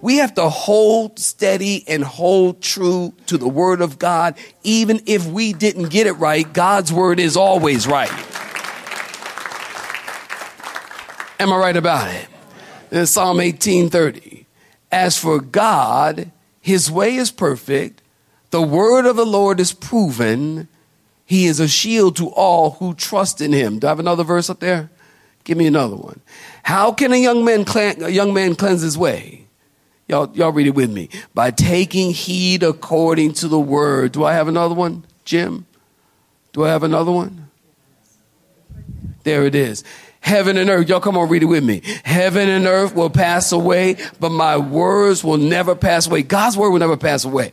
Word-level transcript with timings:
We 0.00 0.18
have 0.18 0.34
to 0.34 0.48
hold 0.48 1.18
steady 1.18 1.84
and 1.88 2.04
hold 2.04 2.62
true 2.62 3.12
to 3.26 3.36
the 3.36 3.48
Word 3.48 3.80
of 3.80 3.98
God. 3.98 4.36
Even 4.62 5.00
if 5.06 5.26
we 5.26 5.52
didn't 5.52 5.88
get 5.88 6.06
it 6.06 6.12
right, 6.12 6.50
God's 6.52 6.92
Word 6.92 7.18
is 7.18 7.36
always 7.36 7.86
right. 7.86 8.12
Am 11.40 11.52
I 11.52 11.56
right 11.56 11.76
about 11.76 12.12
it? 12.12 12.28
In 12.90 13.06
Psalm 13.06 13.38
18:30, 13.38 14.46
as 14.90 15.18
for 15.18 15.40
God, 15.40 16.30
his 16.60 16.90
way 16.90 17.16
is 17.16 17.30
perfect, 17.30 18.02
the 18.50 18.62
word 18.62 19.06
of 19.06 19.16
the 19.16 19.26
Lord 19.26 19.60
is 19.60 19.72
proven, 19.72 20.68
he 21.24 21.46
is 21.46 21.60
a 21.60 21.68
shield 21.68 22.16
to 22.16 22.28
all 22.28 22.72
who 22.72 22.94
trust 22.94 23.40
in 23.40 23.52
him. 23.52 23.78
Do 23.78 23.86
I 23.86 23.90
have 23.90 24.00
another 24.00 24.24
verse 24.24 24.48
up 24.48 24.60
there? 24.60 24.90
Give 25.44 25.58
me 25.58 25.66
another 25.66 25.96
one. 25.96 26.20
How 26.62 26.92
can 26.92 27.12
a 27.12 27.16
young 27.16 27.44
man, 27.44 27.64
a 28.02 28.08
young 28.08 28.32
man 28.32 28.54
cleanse 28.54 28.82
his 28.82 28.96
way? 28.98 29.47
Y'all, 30.08 30.30
y'all 30.34 30.52
read 30.52 30.66
it 30.66 30.74
with 30.74 30.90
me. 30.90 31.10
By 31.34 31.50
taking 31.50 32.12
heed 32.12 32.62
according 32.62 33.34
to 33.34 33.48
the 33.48 33.60
word. 33.60 34.12
Do 34.12 34.24
I 34.24 34.32
have 34.32 34.48
another 34.48 34.74
one, 34.74 35.04
Jim? 35.24 35.66
Do 36.52 36.64
I 36.64 36.68
have 36.68 36.82
another 36.82 37.12
one? 37.12 37.50
There 39.22 39.44
it 39.44 39.54
is. 39.54 39.84
Heaven 40.20 40.56
and 40.56 40.68
earth, 40.70 40.88
y'all 40.88 41.00
come 41.00 41.16
on, 41.16 41.28
read 41.28 41.42
it 41.42 41.46
with 41.46 41.62
me. 41.62 41.82
Heaven 42.04 42.48
and 42.48 42.66
earth 42.66 42.94
will 42.94 43.10
pass 43.10 43.52
away, 43.52 43.96
but 44.18 44.30
my 44.30 44.56
words 44.56 45.22
will 45.22 45.36
never 45.36 45.74
pass 45.74 46.06
away. 46.06 46.22
God's 46.22 46.56
word 46.56 46.70
will 46.70 46.78
never 46.78 46.96
pass 46.96 47.24
away. 47.24 47.52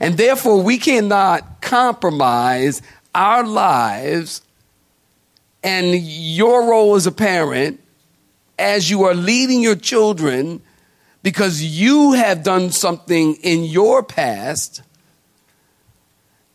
And 0.00 0.16
therefore, 0.16 0.62
we 0.62 0.78
cannot 0.78 1.60
compromise 1.60 2.82
our 3.14 3.44
lives 3.44 4.42
and 5.62 5.94
your 5.94 6.68
role 6.68 6.94
as 6.94 7.06
a 7.06 7.12
parent 7.12 7.80
as 8.58 8.88
you 8.88 9.04
are 9.04 9.14
leading 9.14 9.62
your 9.62 9.76
children 9.76 10.62
because 11.24 11.62
you 11.62 12.12
have 12.12 12.42
done 12.42 12.70
something 12.70 13.36
in 13.36 13.64
your 13.64 14.02
past. 14.02 14.82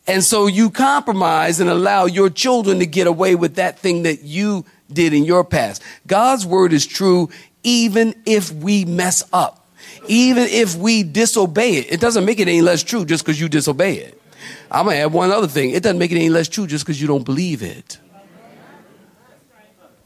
And 0.05 0.23
so 0.23 0.45
you 0.45 0.69
compromise 0.69 1.59
and 1.59 1.71
allow 1.71 2.05
your 2.05 2.29
children 2.29 2.77
to 2.77 2.85
get 2.85 3.07
away 3.07 3.33
with 3.33 3.55
that 3.55 3.79
thing 3.79 4.03
that 4.03 4.21
you 4.21 4.63
did 4.93 5.13
in 5.13 5.25
your 5.25 5.43
past. 5.43 5.81
God's 6.05 6.45
word 6.45 6.71
is 6.71 6.85
true 6.85 7.29
even 7.63 8.13
if 8.27 8.51
we 8.51 8.85
mess 8.85 9.23
up, 9.33 9.67
even 10.07 10.43
if 10.43 10.75
we 10.75 11.01
disobey 11.01 11.77
it. 11.77 11.91
It 11.91 11.99
doesn't 11.99 12.23
make 12.23 12.39
it 12.39 12.47
any 12.47 12.61
less 12.61 12.83
true 12.83 13.05
just 13.05 13.25
because 13.25 13.41
you 13.41 13.49
disobey 13.49 13.95
it. 13.95 14.21
I'm 14.69 14.85
going 14.85 14.97
to 14.97 15.01
add 15.01 15.13
one 15.13 15.31
other 15.31 15.47
thing. 15.47 15.71
It 15.71 15.81
doesn't 15.81 15.97
make 15.97 16.11
it 16.11 16.15
any 16.15 16.29
less 16.29 16.47
true 16.47 16.67
just 16.67 16.85
because 16.85 17.01
you 17.01 17.07
don't 17.07 17.25
believe 17.25 17.63
it. 17.63 17.97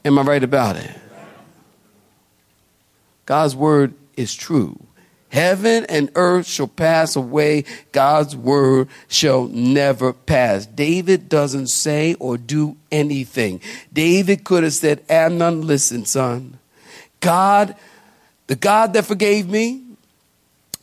Am 0.06 0.18
I 0.18 0.22
right 0.22 0.42
about 0.42 0.76
it? 0.76 0.90
God's 3.26 3.54
word 3.54 3.94
is 4.16 4.34
true. 4.34 4.78
Heaven 5.28 5.84
and 5.88 6.10
earth 6.14 6.46
shall 6.46 6.68
pass 6.68 7.16
away. 7.16 7.64
God's 7.90 8.36
word 8.36 8.88
shall 9.08 9.48
never 9.48 10.12
pass. 10.12 10.64
David 10.64 11.28
doesn't 11.28 11.66
say 11.66 12.14
or 12.20 12.36
do 12.36 12.76
anything. 12.92 13.60
David 13.92 14.44
could 14.44 14.62
have 14.62 14.74
said, 14.74 15.02
Amnon, 15.08 15.66
listen, 15.66 16.04
son. 16.04 16.58
God, 17.18 17.74
the 18.46 18.54
God 18.54 18.92
that 18.92 19.06
forgave 19.06 19.48
me, 19.48 19.82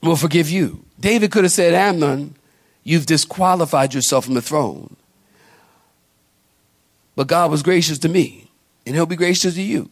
will 0.03 0.15
forgive 0.15 0.49
you. 0.49 0.83
David 0.99 1.31
could 1.31 1.43
have 1.43 1.51
said, 1.51 1.73
Amnon, 1.73 2.35
you've 2.83 3.05
disqualified 3.05 3.93
yourself 3.93 4.25
from 4.25 4.33
the 4.33 4.41
throne. 4.41 4.95
But 7.15 7.27
God 7.27 7.51
was 7.51 7.63
gracious 7.63 7.99
to 7.99 8.09
me, 8.09 8.49
and 8.85 8.95
he'll 8.95 9.05
be 9.05 9.15
gracious 9.15 9.53
to 9.55 9.61
you. 9.61 9.89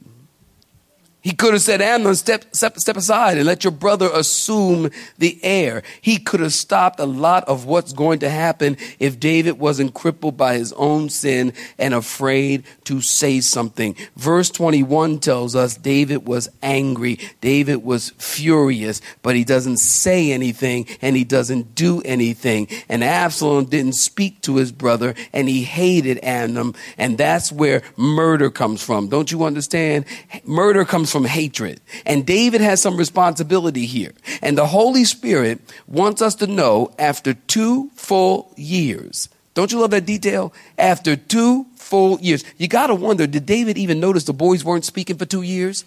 He 1.21 1.33
could 1.33 1.51
have 1.51 1.61
said, 1.61 1.81
Amnon, 1.81 2.15
step, 2.15 2.45
step, 2.55 2.77
step 2.77 2.95
aside 2.95 3.37
and 3.37 3.45
let 3.45 3.65
your 3.65 3.71
brother 3.71 4.09
assume 4.13 4.89
the 5.17 5.37
heir. 5.43 5.83
He 5.99 6.17
could 6.17 6.39
have 6.39 6.53
stopped 6.53 7.01
a 7.01 7.05
lot 7.05 7.43
of 7.43 7.65
what's 7.65 7.91
going 7.91 8.19
to 8.19 8.29
happen 8.29 8.77
if 8.99 9.19
David 9.19 9.59
wasn't 9.59 9.93
crippled 9.93 10.37
by 10.37 10.55
his 10.55 10.71
own 10.73 11.09
sin 11.09 11.51
and 11.77 11.93
afraid 11.93 12.63
to 12.85 13.01
say 13.01 13.41
something. 13.41 13.97
Verse 14.15 14.49
21 14.49 15.19
tells 15.19 15.57
us 15.57 15.75
David 15.75 16.25
was 16.25 16.47
angry. 16.63 17.19
David 17.41 17.83
was 17.83 18.11
furious, 18.11 19.01
but 19.21 19.35
he 19.35 19.43
doesn't 19.43 19.77
say 19.77 20.31
anything 20.31 20.87
and 21.01 21.17
he 21.17 21.25
doesn't 21.25 21.75
do 21.75 22.01
anything. 22.05 22.69
And 22.87 23.03
Absalom 23.03 23.65
didn't 23.65 23.95
speak 23.95 24.41
to 24.43 24.55
his 24.55 24.71
brother 24.71 25.15
and 25.33 25.49
he 25.49 25.63
hated 25.63 26.23
Amnon. 26.23 26.75
And 26.97 27.17
that's 27.17 27.51
where 27.51 27.81
murder 27.97 28.49
comes 28.49 28.81
from. 28.81 29.09
Don't 29.09 29.33
you 29.33 29.43
understand? 29.43 30.05
Murder 30.45 30.85
comes 30.85 31.08
from 31.11 31.25
hatred. 31.25 31.81
And 32.05 32.25
David 32.25 32.61
has 32.61 32.81
some 32.81 32.97
responsibility 32.97 33.85
here. 33.85 34.13
And 34.41 34.57
the 34.57 34.67
Holy 34.67 35.03
Spirit 35.03 35.59
wants 35.87 36.21
us 36.21 36.35
to 36.35 36.47
know 36.47 36.91
after 36.97 37.33
two 37.33 37.89
full 37.95 38.53
years. 38.55 39.29
Don't 39.53 39.71
you 39.71 39.79
love 39.79 39.91
that 39.91 40.05
detail? 40.05 40.53
After 40.77 41.15
two 41.15 41.65
full 41.75 42.19
years. 42.21 42.43
You 42.57 42.67
got 42.67 42.87
to 42.87 42.95
wonder 42.95 43.27
did 43.27 43.45
David 43.45 43.77
even 43.77 43.99
notice 43.99 44.23
the 44.25 44.33
boys 44.33 44.63
weren't 44.63 44.85
speaking 44.85 45.17
for 45.17 45.25
two 45.25 45.41
years? 45.41 45.85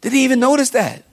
Did 0.00 0.12
he 0.12 0.24
even 0.24 0.40
notice 0.40 0.70
that? 0.70 1.04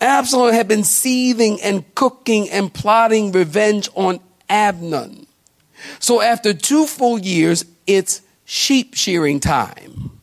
Absalom 0.00 0.54
had 0.54 0.68
been 0.68 0.84
seething 0.84 1.60
and 1.60 1.84
cooking 1.94 2.48
and 2.50 2.72
plotting 2.72 3.32
revenge 3.32 3.88
on 3.94 4.20
Amnon. 4.48 5.26
So 5.98 6.20
after 6.20 6.54
two 6.54 6.86
full 6.86 7.18
years, 7.18 7.64
it's 7.86 8.22
sheep 8.44 8.94
shearing 8.94 9.40
time. 9.40 10.17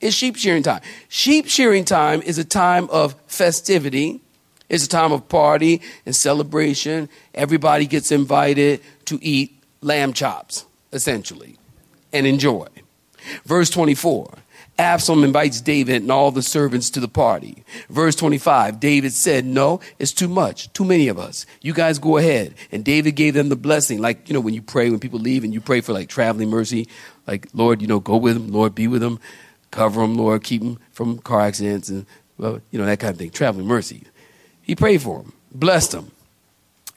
It's 0.00 0.16
sheep 0.16 0.36
shearing 0.36 0.62
time. 0.62 0.80
Sheep 1.08 1.46
shearing 1.46 1.84
time 1.84 2.22
is 2.22 2.38
a 2.38 2.44
time 2.44 2.88
of 2.90 3.14
festivity. 3.26 4.20
It's 4.68 4.84
a 4.84 4.88
time 4.88 5.12
of 5.12 5.28
party 5.28 5.82
and 6.06 6.14
celebration. 6.14 7.08
Everybody 7.34 7.86
gets 7.86 8.10
invited 8.10 8.80
to 9.06 9.18
eat 9.20 9.54
lamb 9.82 10.12
chops, 10.12 10.64
essentially, 10.92 11.58
and 12.12 12.26
enjoy. 12.26 12.68
Verse 13.44 13.68
24 13.70 14.38
Absalom 14.78 15.24
invites 15.24 15.60
David 15.60 16.00
and 16.00 16.10
all 16.10 16.30
the 16.30 16.40
servants 16.40 16.88
to 16.90 17.00
the 17.00 17.08
party. 17.08 17.64
Verse 17.90 18.16
25 18.16 18.80
David 18.80 19.12
said, 19.12 19.44
No, 19.44 19.80
it's 19.98 20.12
too 20.12 20.28
much, 20.28 20.72
too 20.72 20.86
many 20.86 21.08
of 21.08 21.18
us. 21.18 21.44
You 21.60 21.74
guys 21.74 21.98
go 21.98 22.16
ahead. 22.16 22.54
And 22.72 22.82
David 22.82 23.14
gave 23.14 23.34
them 23.34 23.50
the 23.50 23.56
blessing. 23.56 24.00
Like, 24.00 24.26
you 24.26 24.32
know, 24.32 24.40
when 24.40 24.54
you 24.54 24.62
pray, 24.62 24.88
when 24.88 24.98
people 24.98 25.18
leave 25.18 25.44
and 25.44 25.52
you 25.52 25.60
pray 25.60 25.82
for 25.82 25.92
like 25.92 26.08
traveling 26.08 26.48
mercy, 26.48 26.88
like, 27.26 27.48
Lord, 27.52 27.82
you 27.82 27.88
know, 27.88 28.00
go 28.00 28.16
with 28.16 28.34
them, 28.34 28.50
Lord, 28.50 28.74
be 28.74 28.88
with 28.88 29.02
them. 29.02 29.20
Cover 29.70 30.00
them, 30.00 30.16
Lord. 30.16 30.42
Keep 30.42 30.62
them 30.62 30.78
from 30.92 31.18
car 31.18 31.40
accidents 31.40 31.88
and, 31.88 32.06
well, 32.38 32.60
you 32.70 32.78
know, 32.78 32.86
that 32.86 33.00
kind 33.00 33.12
of 33.12 33.18
thing. 33.18 33.30
Traveling 33.30 33.66
mercy. 33.66 34.04
He 34.62 34.74
prayed 34.76 35.02
for 35.02 35.22
them, 35.22 35.32
blessed 35.52 35.92
them. 35.92 36.10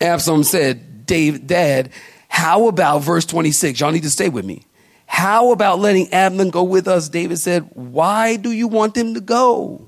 Absalom 0.01 0.43
said, 0.43 1.05
Dave, 1.05 1.47
Dad, 1.47 1.89
how 2.27 2.67
about 2.67 2.99
verse 2.99 3.25
26? 3.25 3.79
Y'all 3.79 3.91
need 3.91 4.03
to 4.03 4.09
stay 4.09 4.29
with 4.29 4.45
me. 4.45 4.65
How 5.05 5.51
about 5.51 5.79
letting 5.79 6.11
Amnon 6.11 6.49
go 6.49 6.63
with 6.63 6.87
us? 6.87 7.09
David 7.09 7.37
said, 7.37 7.69
Why 7.73 8.35
do 8.35 8.51
you 8.51 8.67
want 8.67 8.97
him 8.97 9.13
to 9.13 9.21
go? 9.21 9.87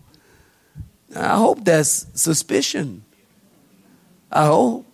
I 1.15 1.37
hope 1.37 1.63
that's 1.63 2.07
suspicion. 2.13 3.03
I 4.31 4.45
hope. 4.45 4.85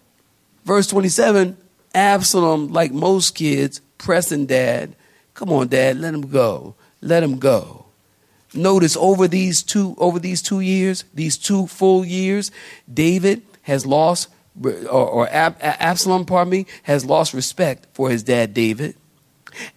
Verse 0.64 0.88
27 0.88 1.58
Absalom, 1.94 2.72
like 2.72 2.92
most 2.92 3.36
kids, 3.36 3.82
pressing 3.98 4.46
dad, 4.46 4.96
Come 5.34 5.52
on, 5.52 5.68
dad, 5.68 5.98
let 5.98 6.14
him 6.14 6.28
go. 6.28 6.76
Let 7.02 7.24
him 7.24 7.40
go. 7.40 7.81
Notice 8.54 8.98
over 8.98 9.28
these 9.28 9.64
two 9.64 9.96
over 9.98 10.20
these 10.20 10.42
two 10.42 10.60
years, 10.60 11.06
these 11.14 11.38
two 11.38 11.68
full 11.68 12.04
years, 12.04 12.52
David 12.92 13.44
has 13.64 13.86
lost 13.86 14.28
or, 14.64 15.08
or 15.08 15.30
Ab- 15.30 15.58
Absalom, 15.62 16.26
pardon 16.26 16.52
me, 16.52 16.66
has 16.84 17.06
lost 17.06 17.34
respect 17.34 17.88
for 17.94 18.10
his 18.10 18.24
dad 18.24 18.54
David. 18.54 18.96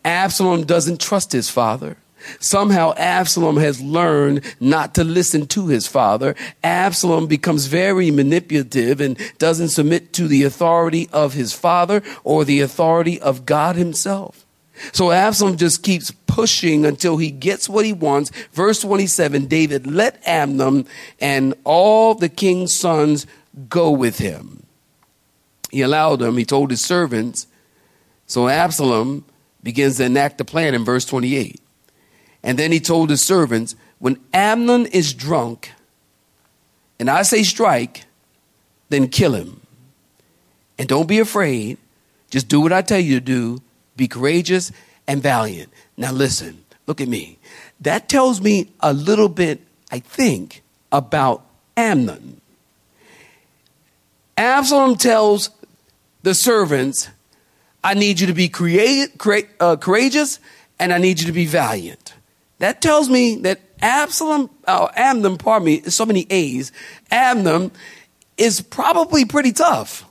Absalom 0.04 0.64
doesn't 0.64 1.00
trust 1.00 1.32
his 1.32 1.48
father. 1.50 1.96
Somehow 2.40 2.94
Absalom 2.96 3.58
has 3.58 3.80
learned 3.82 4.42
not 4.58 4.94
to 4.94 5.04
listen 5.04 5.46
to 5.48 5.66
his 5.66 5.86
father. 5.86 6.34
Absalom 6.62 7.26
becomes 7.26 7.66
very 7.66 8.10
manipulative 8.10 9.00
and 9.00 9.18
doesn't 9.38 9.68
submit 9.68 10.12
to 10.14 10.26
the 10.26 10.44
authority 10.44 11.08
of 11.12 11.34
his 11.34 11.52
father 11.52 12.02
or 12.22 12.44
the 12.44 12.60
authority 12.60 13.20
of 13.20 13.44
God 13.44 13.76
himself. 13.76 14.43
So 14.92 15.12
Absalom 15.12 15.56
just 15.56 15.82
keeps 15.82 16.10
pushing 16.26 16.84
until 16.84 17.16
he 17.16 17.30
gets 17.30 17.68
what 17.68 17.84
he 17.84 17.92
wants. 17.92 18.30
Verse 18.52 18.80
27 18.80 19.46
David 19.46 19.86
let 19.86 20.20
Amnon 20.26 20.86
and 21.20 21.54
all 21.64 22.14
the 22.14 22.28
king's 22.28 22.72
sons 22.72 23.26
go 23.68 23.90
with 23.90 24.18
him. 24.18 24.66
He 25.70 25.82
allowed 25.82 26.20
them, 26.20 26.36
he 26.36 26.44
told 26.44 26.70
his 26.70 26.80
servants. 26.80 27.46
So 28.26 28.48
Absalom 28.48 29.24
begins 29.62 29.96
to 29.96 30.04
enact 30.04 30.38
the 30.38 30.44
plan 30.44 30.74
in 30.74 30.84
verse 30.84 31.04
28. 31.04 31.60
And 32.42 32.58
then 32.58 32.72
he 32.72 32.80
told 32.80 33.10
his 33.10 33.22
servants, 33.22 33.74
When 33.98 34.20
Amnon 34.32 34.86
is 34.86 35.14
drunk, 35.14 35.72
and 36.98 37.10
I 37.10 37.22
say 37.22 37.42
strike, 37.42 38.04
then 38.88 39.08
kill 39.08 39.34
him. 39.34 39.60
And 40.78 40.88
don't 40.88 41.08
be 41.08 41.18
afraid. 41.18 41.78
Just 42.30 42.48
do 42.48 42.60
what 42.60 42.72
I 42.72 42.82
tell 42.82 42.98
you 42.98 43.18
to 43.18 43.24
do. 43.24 43.62
Be 43.96 44.08
courageous 44.08 44.72
and 45.06 45.22
valiant. 45.22 45.72
Now, 45.96 46.12
listen, 46.12 46.64
look 46.86 47.00
at 47.00 47.08
me. 47.08 47.38
That 47.80 48.08
tells 48.08 48.40
me 48.40 48.70
a 48.80 48.92
little 48.92 49.28
bit, 49.28 49.60
I 49.90 50.00
think, 50.00 50.62
about 50.90 51.44
Amnon. 51.76 52.40
Absalom 54.36 54.96
tells 54.96 55.50
the 56.22 56.34
servants, 56.34 57.08
I 57.82 57.94
need 57.94 58.20
you 58.20 58.26
to 58.26 58.32
be 58.32 58.48
create, 58.48 59.18
create, 59.18 59.48
uh, 59.60 59.76
courageous 59.76 60.40
and 60.78 60.92
I 60.92 60.98
need 60.98 61.20
you 61.20 61.26
to 61.26 61.32
be 61.32 61.46
valiant. 61.46 62.14
That 62.58 62.80
tells 62.80 63.08
me 63.08 63.36
that 63.42 63.60
Absalom, 63.82 64.50
uh, 64.66 64.88
Amnon, 64.96 65.36
pardon 65.36 65.66
me, 65.66 65.82
so 65.82 66.06
many 66.06 66.26
A's, 66.30 66.72
Amnon 67.10 67.70
is 68.36 68.60
probably 68.60 69.24
pretty 69.24 69.52
tough. 69.52 70.04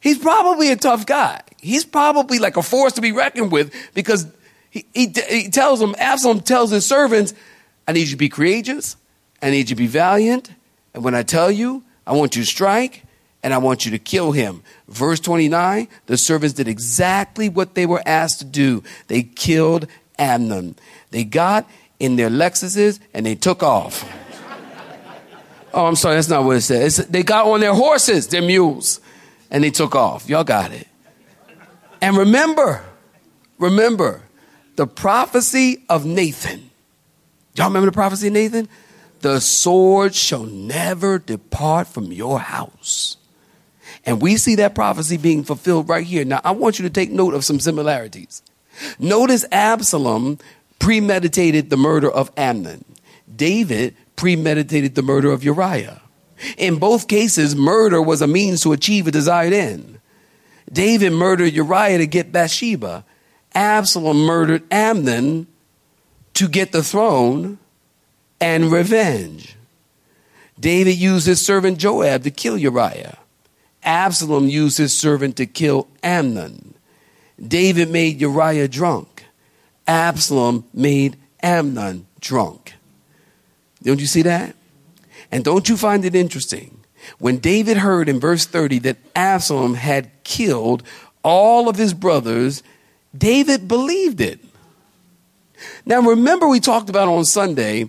He's 0.00 0.18
probably 0.18 0.70
a 0.72 0.76
tough 0.76 1.06
guy. 1.06 1.42
He's 1.66 1.84
probably 1.84 2.38
like 2.38 2.56
a 2.56 2.62
force 2.62 2.92
to 2.92 3.00
be 3.00 3.10
reckoned 3.10 3.50
with 3.50 3.74
because 3.92 4.26
he, 4.70 4.86
he, 4.94 5.12
he 5.28 5.48
tells 5.48 5.82
him, 5.82 5.96
Absalom 5.98 6.40
tells 6.40 6.70
his 6.70 6.86
servants, 6.86 7.34
I 7.88 7.92
need 7.92 8.06
you 8.06 8.12
to 8.12 8.16
be 8.16 8.28
courageous, 8.28 8.96
I 9.42 9.50
need 9.50 9.68
you 9.70 9.74
to 9.74 9.76
be 9.76 9.88
valiant, 9.88 10.50
and 10.94 11.02
when 11.02 11.14
I 11.14 11.24
tell 11.24 11.50
you, 11.50 11.82
I 12.06 12.12
want 12.12 12.36
you 12.36 12.42
to 12.42 12.46
strike, 12.46 13.02
and 13.42 13.52
I 13.52 13.58
want 13.58 13.84
you 13.84 13.90
to 13.90 13.98
kill 13.98 14.30
him. 14.30 14.62
Verse 14.86 15.18
29, 15.18 15.88
the 16.06 16.16
servants 16.16 16.54
did 16.54 16.68
exactly 16.68 17.48
what 17.48 17.74
they 17.74 17.84
were 17.84 18.02
asked 18.06 18.38
to 18.38 18.44
do. 18.44 18.84
They 19.08 19.24
killed 19.24 19.88
Amnon. 20.18 20.76
They 21.10 21.24
got 21.24 21.68
in 21.98 22.16
their 22.16 22.30
Lexuses 22.30 23.00
and 23.12 23.26
they 23.26 23.34
took 23.34 23.62
off. 23.62 24.04
oh, 25.74 25.86
I'm 25.86 25.96
sorry, 25.96 26.14
that's 26.14 26.28
not 26.28 26.44
what 26.44 26.56
it 26.56 26.62
says. 26.62 26.98
It's, 26.98 27.08
they 27.08 27.22
got 27.22 27.46
on 27.46 27.60
their 27.60 27.74
horses, 27.74 28.28
their 28.28 28.42
mules, 28.42 29.00
and 29.50 29.64
they 29.64 29.70
took 29.70 29.94
off. 29.94 30.28
Y'all 30.28 30.44
got 30.44 30.72
it. 30.72 30.86
And 32.06 32.16
remember, 32.16 32.84
remember 33.58 34.22
the 34.76 34.86
prophecy 34.86 35.82
of 35.88 36.06
Nathan. 36.06 36.70
Y'all 37.56 37.66
remember 37.66 37.86
the 37.86 37.92
prophecy 37.92 38.28
of 38.28 38.32
Nathan? 38.32 38.68
The 39.22 39.40
sword 39.40 40.14
shall 40.14 40.44
never 40.44 41.18
depart 41.18 41.88
from 41.88 42.12
your 42.12 42.38
house. 42.38 43.16
And 44.04 44.22
we 44.22 44.36
see 44.36 44.54
that 44.54 44.72
prophecy 44.72 45.16
being 45.16 45.42
fulfilled 45.42 45.88
right 45.88 46.06
here. 46.06 46.24
Now, 46.24 46.40
I 46.44 46.52
want 46.52 46.78
you 46.78 46.84
to 46.84 46.90
take 46.90 47.10
note 47.10 47.34
of 47.34 47.44
some 47.44 47.58
similarities. 47.58 48.40
Notice 49.00 49.44
Absalom 49.50 50.38
premeditated 50.78 51.70
the 51.70 51.76
murder 51.76 52.08
of 52.08 52.30
Amnon. 52.36 52.84
David 53.34 53.96
premeditated 54.14 54.94
the 54.94 55.02
murder 55.02 55.32
of 55.32 55.42
Uriah. 55.42 56.00
In 56.56 56.78
both 56.78 57.08
cases, 57.08 57.56
murder 57.56 58.00
was 58.00 58.22
a 58.22 58.28
means 58.28 58.60
to 58.60 58.72
achieve 58.72 59.08
a 59.08 59.10
desired 59.10 59.52
end. 59.52 59.95
David 60.72 61.12
murdered 61.12 61.52
Uriah 61.52 61.98
to 61.98 62.06
get 62.06 62.32
Bathsheba. 62.32 63.04
Absalom 63.54 64.18
murdered 64.18 64.62
Amnon 64.70 65.46
to 66.34 66.48
get 66.48 66.72
the 66.72 66.82
throne 66.82 67.58
and 68.40 68.70
revenge. 68.70 69.56
David 70.58 70.96
used 70.96 71.26
his 71.26 71.44
servant 71.44 71.78
Joab 71.78 72.22
to 72.24 72.30
kill 72.30 72.58
Uriah. 72.58 73.18
Absalom 73.82 74.48
used 74.48 74.78
his 74.78 74.96
servant 74.96 75.36
to 75.36 75.46
kill 75.46 75.88
Amnon. 76.02 76.74
David 77.40 77.90
made 77.90 78.20
Uriah 78.20 78.68
drunk. 78.68 79.24
Absalom 79.86 80.64
made 80.74 81.16
Amnon 81.42 82.06
drunk. 82.20 82.74
Don't 83.82 84.00
you 84.00 84.06
see 84.06 84.22
that? 84.22 84.56
And 85.30 85.44
don't 85.44 85.68
you 85.68 85.76
find 85.76 86.04
it 86.04 86.14
interesting? 86.14 86.80
When 87.18 87.38
David 87.38 87.78
heard 87.78 88.08
in 88.08 88.20
verse 88.20 88.46
30 88.46 88.80
that 88.80 88.96
Absalom 89.14 89.74
had 89.74 90.10
killed 90.24 90.82
all 91.22 91.68
of 91.68 91.76
his 91.76 91.94
brothers, 91.94 92.62
David 93.16 93.68
believed 93.68 94.20
it. 94.20 94.40
Now, 95.84 96.00
remember, 96.00 96.48
we 96.48 96.60
talked 96.60 96.90
about 96.90 97.08
on 97.08 97.24
Sunday 97.24 97.88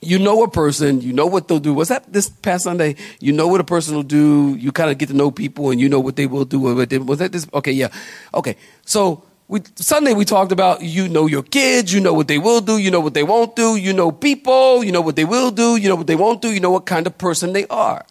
you 0.00 0.18
know 0.18 0.42
a 0.44 0.48
person, 0.48 1.00
you 1.00 1.12
know 1.12 1.26
what 1.26 1.48
they'll 1.48 1.58
do. 1.58 1.74
Was 1.74 1.88
that 1.88 2.12
this 2.12 2.28
past 2.28 2.64
Sunday? 2.64 2.94
You 3.20 3.32
know 3.32 3.48
what 3.48 3.60
a 3.60 3.64
person 3.64 3.96
will 3.96 4.02
do. 4.02 4.54
You 4.56 4.70
kind 4.72 4.90
of 4.90 4.98
get 4.98 5.08
to 5.08 5.14
know 5.14 5.30
people, 5.30 5.70
and 5.70 5.80
you 5.80 5.88
know 5.88 6.00
what 6.00 6.16
they 6.16 6.26
will 6.26 6.44
do. 6.44 6.60
Was 6.60 7.18
that 7.18 7.32
this? 7.32 7.48
Okay, 7.52 7.72
yeah. 7.72 7.88
Okay, 8.32 8.56
so 8.84 9.24
we, 9.48 9.60
Sunday 9.76 10.12
we 10.12 10.24
talked 10.24 10.52
about 10.52 10.82
you 10.82 11.08
know 11.08 11.26
your 11.26 11.42
kids, 11.42 11.92
you 11.92 12.00
know 12.00 12.12
what 12.12 12.28
they 12.28 12.38
will 12.38 12.60
do, 12.60 12.78
you 12.78 12.90
know 12.90 13.00
what 13.00 13.14
they 13.14 13.22
won't 13.22 13.56
do, 13.56 13.76
you 13.76 13.92
know 13.92 14.12
people, 14.12 14.84
you 14.84 14.92
know 14.92 15.00
what 15.00 15.16
they 15.16 15.24
will 15.24 15.50
do, 15.50 15.76
you 15.76 15.88
know 15.88 15.96
what 15.96 16.06
they 16.06 16.16
won't 16.16 16.42
do, 16.42 16.52
you 16.52 16.60
know 16.60 16.70
what 16.70 16.86
kind 16.86 17.06
of 17.06 17.18
person 17.18 17.52
they 17.52 17.66
are. 17.66 18.04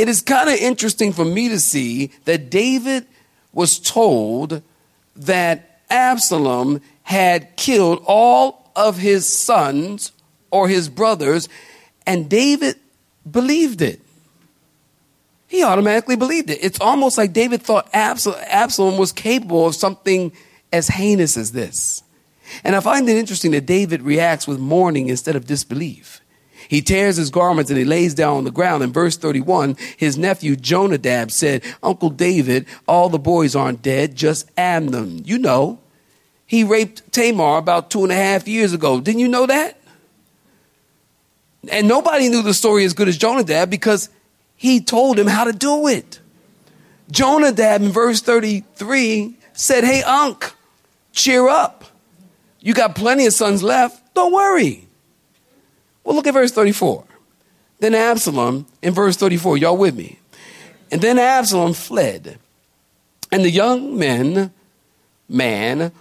It 0.00 0.08
is 0.08 0.22
kind 0.22 0.48
of 0.48 0.54
interesting 0.54 1.12
for 1.12 1.26
me 1.26 1.50
to 1.50 1.60
see 1.60 2.10
that 2.24 2.48
David 2.48 3.04
was 3.52 3.78
told 3.78 4.62
that 5.14 5.82
Absalom 5.90 6.80
had 7.02 7.54
killed 7.58 8.02
all 8.06 8.72
of 8.74 8.96
his 8.96 9.26
sons 9.28 10.12
or 10.50 10.68
his 10.68 10.88
brothers, 10.88 11.50
and 12.06 12.30
David 12.30 12.76
believed 13.30 13.82
it. 13.82 14.00
He 15.46 15.62
automatically 15.62 16.16
believed 16.16 16.48
it. 16.48 16.60
It's 16.62 16.80
almost 16.80 17.18
like 17.18 17.34
David 17.34 17.60
thought 17.60 17.90
Absalom 17.92 18.96
was 18.96 19.12
capable 19.12 19.66
of 19.66 19.74
something 19.74 20.32
as 20.72 20.88
heinous 20.88 21.36
as 21.36 21.52
this. 21.52 22.02
And 22.64 22.74
I 22.74 22.80
find 22.80 23.06
it 23.06 23.18
interesting 23.18 23.50
that 23.50 23.66
David 23.66 24.00
reacts 24.00 24.48
with 24.48 24.60
mourning 24.60 25.10
instead 25.10 25.36
of 25.36 25.46
disbelief. 25.46 26.22
He 26.70 26.82
tears 26.82 27.16
his 27.16 27.30
garments 27.30 27.68
and 27.68 27.76
he 27.76 27.84
lays 27.84 28.14
down 28.14 28.36
on 28.36 28.44
the 28.44 28.52
ground. 28.52 28.84
In 28.84 28.92
verse 28.92 29.16
31, 29.16 29.76
his 29.96 30.16
nephew 30.16 30.54
Jonadab 30.54 31.32
said, 31.32 31.64
Uncle 31.82 32.10
David, 32.10 32.64
all 32.86 33.08
the 33.08 33.18
boys 33.18 33.56
aren't 33.56 33.82
dead, 33.82 34.14
just 34.14 34.48
Amnon. 34.56 35.24
You 35.24 35.38
know, 35.38 35.80
he 36.46 36.62
raped 36.62 37.12
Tamar 37.12 37.58
about 37.58 37.90
two 37.90 38.04
and 38.04 38.12
a 38.12 38.14
half 38.14 38.46
years 38.46 38.72
ago. 38.72 39.00
Didn't 39.00 39.18
you 39.18 39.26
know 39.26 39.46
that? 39.46 39.80
And 41.72 41.88
nobody 41.88 42.28
knew 42.28 42.42
the 42.42 42.54
story 42.54 42.84
as 42.84 42.92
good 42.92 43.08
as 43.08 43.18
Jonadab 43.18 43.68
because 43.68 44.08
he 44.54 44.80
told 44.80 45.18
him 45.18 45.26
how 45.26 45.42
to 45.42 45.52
do 45.52 45.88
it. 45.88 46.20
Jonadab 47.10 47.82
in 47.82 47.88
verse 47.88 48.22
33 48.22 49.36
said, 49.54 49.82
Hey, 49.82 50.04
Unc, 50.04 50.54
cheer 51.10 51.48
up. 51.48 51.84
You 52.60 52.74
got 52.74 52.94
plenty 52.94 53.26
of 53.26 53.32
sons 53.32 53.60
left. 53.60 54.14
Don't 54.14 54.32
worry. 54.32 54.86
Well, 56.04 56.16
look 56.16 56.26
at 56.26 56.34
verse 56.34 56.52
34. 56.52 57.04
Then 57.78 57.94
Absalom, 57.94 58.66
in 58.82 58.92
verse 58.92 59.16
34, 59.16 59.56
y'all 59.58 59.76
with 59.76 59.94
me? 59.94 60.18
And 60.90 61.00
then 61.00 61.18
Absalom 61.18 61.72
fled. 61.72 62.38
And 63.32 63.44
the 63.44 63.50
young 63.50 63.96
men, 63.98 64.52
man 65.28 65.92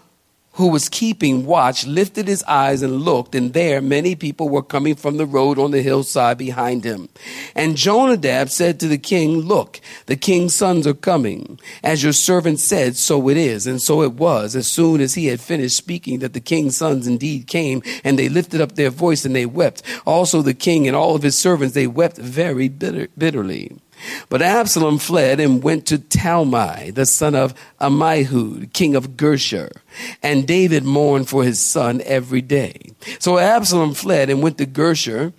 who 0.53 0.67
was 0.67 0.89
keeping 0.89 1.45
watch 1.45 1.85
lifted 1.85 2.27
his 2.27 2.43
eyes 2.43 2.81
and 2.81 3.01
looked, 3.01 3.35
and 3.35 3.53
there 3.53 3.81
many 3.81 4.15
people 4.15 4.49
were 4.49 4.63
coming 4.63 4.95
from 4.95 5.17
the 5.17 5.25
road 5.25 5.57
on 5.57 5.71
the 5.71 5.81
hillside 5.81 6.37
behind 6.37 6.83
him. 6.83 7.07
And 7.55 7.77
Jonadab 7.77 8.49
said 8.49 8.79
to 8.79 8.87
the 8.87 8.97
king, 8.97 9.37
Look, 9.39 9.79
the 10.07 10.15
king's 10.15 10.55
sons 10.55 10.85
are 10.85 10.93
coming. 10.93 11.59
As 11.83 12.03
your 12.03 12.13
servant 12.13 12.59
said, 12.59 12.95
so 12.95 13.29
it 13.29 13.37
is. 13.37 13.67
And 13.67 13.81
so 13.81 14.01
it 14.01 14.13
was, 14.13 14.55
as 14.55 14.67
soon 14.67 15.01
as 15.01 15.13
he 15.13 15.27
had 15.27 15.39
finished 15.39 15.77
speaking, 15.77 16.19
that 16.19 16.33
the 16.33 16.39
king's 16.39 16.77
sons 16.77 17.07
indeed 17.07 17.47
came, 17.47 17.81
and 18.03 18.19
they 18.19 18.27
lifted 18.27 18.59
up 18.59 18.73
their 18.73 18.89
voice 18.89 19.23
and 19.25 19.35
they 19.35 19.45
wept. 19.45 19.81
Also 20.05 20.41
the 20.41 20.53
king 20.53 20.87
and 20.87 20.95
all 20.95 21.15
of 21.15 21.23
his 21.23 21.37
servants, 21.37 21.73
they 21.73 21.87
wept 21.87 22.17
very 22.17 22.67
bitter, 22.67 23.07
bitterly. 23.17 23.77
But 24.29 24.41
Absalom 24.41 24.97
fled 24.97 25.39
and 25.39 25.63
went 25.63 25.85
to 25.87 25.97
Talmai, 25.97 26.93
the 26.93 27.05
son 27.05 27.35
of 27.35 27.53
Ammihud, 27.79 28.73
king 28.73 28.95
of 28.95 29.11
Geshur. 29.11 29.71
And 30.21 30.47
David 30.47 30.83
mourned 30.83 31.29
for 31.29 31.43
his 31.43 31.59
son 31.59 32.01
every 32.05 32.41
day. 32.41 32.91
So 33.19 33.37
Absalom 33.37 33.93
fled 33.93 34.29
and 34.29 34.41
went 34.41 34.57
to 34.57 34.65
Geshur. 34.65 35.33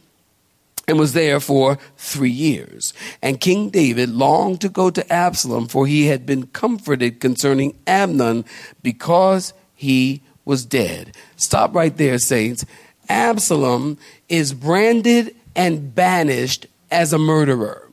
and 0.88 0.98
was 0.98 1.12
there 1.12 1.38
for 1.38 1.78
three 1.96 2.30
years. 2.30 2.92
And 3.22 3.40
King 3.40 3.70
David 3.70 4.08
longed 4.08 4.60
to 4.62 4.68
go 4.68 4.90
to 4.90 5.12
Absalom, 5.12 5.68
for 5.68 5.86
he 5.86 6.06
had 6.06 6.26
been 6.26 6.48
comforted 6.48 7.20
concerning 7.20 7.78
Amnon 7.86 8.44
because 8.82 9.52
he 9.76 10.20
was 10.44 10.64
dead. 10.64 11.14
Stop 11.36 11.76
right 11.76 11.96
there, 11.96 12.18
saints. 12.18 12.64
Absalom 13.08 13.98
is 14.28 14.52
branded 14.52 15.34
and 15.54 15.94
banished 15.94 16.66
as 16.90 17.12
a 17.12 17.18
murderer. 17.18 17.89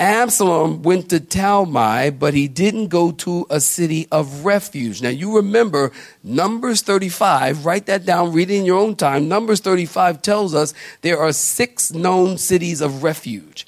Absalom 0.00 0.82
went 0.82 1.10
to 1.10 1.20
Talmai, 1.20 2.18
but 2.18 2.32
he 2.32 2.48
didn't 2.48 2.88
go 2.88 3.12
to 3.12 3.46
a 3.50 3.60
city 3.60 4.08
of 4.10 4.46
refuge. 4.46 5.02
Now 5.02 5.10
you 5.10 5.36
remember 5.36 5.92
Numbers 6.24 6.80
35, 6.80 7.66
write 7.66 7.84
that 7.84 8.06
down, 8.06 8.32
read 8.32 8.50
it 8.50 8.54
in 8.54 8.64
your 8.64 8.78
own 8.78 8.96
time. 8.96 9.28
Numbers 9.28 9.60
35 9.60 10.22
tells 10.22 10.54
us 10.54 10.72
there 11.02 11.18
are 11.18 11.34
six 11.34 11.92
known 11.92 12.38
cities 12.38 12.80
of 12.80 13.02
refuge. 13.02 13.66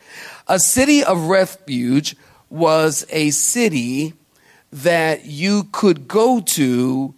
A 0.49 0.59
city 0.59 1.05
of 1.05 1.25
refuge 1.25 2.17
was 2.49 3.05
a 3.11 3.29
city 3.31 4.15
that 4.73 5.27
you 5.27 5.65
could 5.65 6.09
go 6.09 6.41
to 6.41 7.15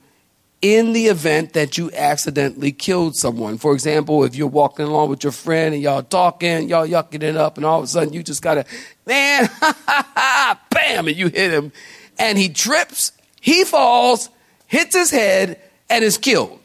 in 0.64 0.94
the 0.94 1.08
event 1.08 1.52
that 1.52 1.76
you 1.76 1.90
accidentally 1.92 2.72
killed 2.72 3.14
someone. 3.14 3.58
For 3.58 3.74
example, 3.74 4.24
if 4.24 4.34
you're 4.34 4.46
walking 4.46 4.86
along 4.86 5.10
with 5.10 5.22
your 5.22 5.30
friend 5.30 5.74
and 5.74 5.82
y'all 5.82 6.02
talking, 6.02 6.70
y'all 6.70 6.86
yucking 6.86 7.22
it 7.22 7.36
up, 7.36 7.58
and 7.58 7.66
all 7.66 7.80
of 7.80 7.84
a 7.84 7.86
sudden 7.86 8.14
you 8.14 8.22
just 8.22 8.40
gotta, 8.40 8.64
man, 9.04 9.50
bam, 10.70 11.06
and 11.06 11.14
you 11.14 11.28
hit 11.28 11.52
him, 11.52 11.70
and 12.18 12.38
he 12.38 12.48
trips, 12.48 13.12
he 13.42 13.64
falls, 13.64 14.30
hits 14.66 14.96
his 14.96 15.10
head, 15.10 15.60
and 15.90 16.02
is 16.02 16.16
killed. 16.16 16.58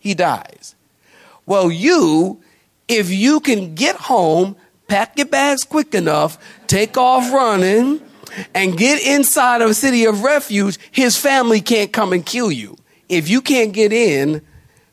He 0.00 0.14
dies. 0.14 0.74
Well, 1.46 1.70
you, 1.70 2.42
if 2.88 3.08
you 3.08 3.38
can 3.38 3.76
get 3.76 3.94
home, 3.94 4.56
pack 4.88 5.16
your 5.16 5.28
bags 5.28 5.62
quick 5.62 5.94
enough, 5.94 6.38
take 6.66 6.96
off 6.98 7.32
running, 7.32 8.02
and 8.52 8.76
get 8.76 9.00
inside 9.00 9.62
of 9.62 9.70
a 9.70 9.74
city 9.74 10.06
of 10.06 10.24
refuge, 10.24 10.76
his 10.90 11.16
family 11.16 11.60
can't 11.60 11.92
come 11.92 12.12
and 12.12 12.26
kill 12.26 12.50
you 12.50 12.76
if 13.12 13.28
you 13.28 13.42
can't 13.42 13.72
get 13.74 13.92
in 13.92 14.40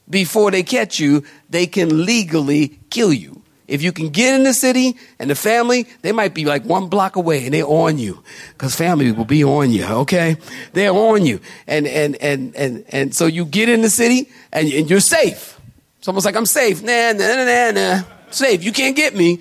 before 0.09 0.51
they 0.51 0.61
catch 0.61 0.99
you, 0.99 1.23
they 1.49 1.65
can 1.65 2.05
legally 2.05 2.79
kill 2.89 3.13
you. 3.13 3.41
If 3.65 3.81
you 3.81 3.91
can 3.91 4.09
get 4.09 4.35
in 4.35 4.43
the 4.43 4.53
city 4.53 4.97
and 5.19 5.29
the 5.29 5.35
family, 5.35 5.87
they 6.01 6.11
might 6.11 6.33
be 6.33 6.43
like 6.43 6.65
one 6.65 6.87
block 6.87 7.15
away 7.15 7.45
and 7.45 7.53
they're 7.53 7.65
on 7.65 7.97
you. 7.97 8.21
Cause 8.57 8.75
family 8.75 9.11
will 9.11 9.25
be 9.25 9.43
on 9.43 9.71
you, 9.71 9.85
okay? 9.85 10.37
They're 10.73 10.91
on 10.91 11.25
you. 11.25 11.39
And, 11.65 11.87
and, 11.87 12.15
and, 12.17 12.55
and, 12.55 12.83
and 12.89 13.15
so 13.15 13.25
you 13.25 13.45
get 13.45 13.69
in 13.69 13.83
the 13.83 13.89
city 13.89 14.29
and, 14.51 14.67
and 14.67 14.89
you're 14.89 14.99
safe. 14.99 15.57
It's 15.99 16.07
almost 16.07 16.25
like 16.25 16.35
I'm 16.35 16.47
safe. 16.47 16.81
Nah, 16.81 17.13
nah, 17.13 17.35
nah, 17.35 17.45
nah, 17.45 17.71
nah. 17.71 18.03
Safe. 18.31 18.63
You 18.63 18.73
can't 18.73 18.95
get 18.95 19.15
me. 19.15 19.39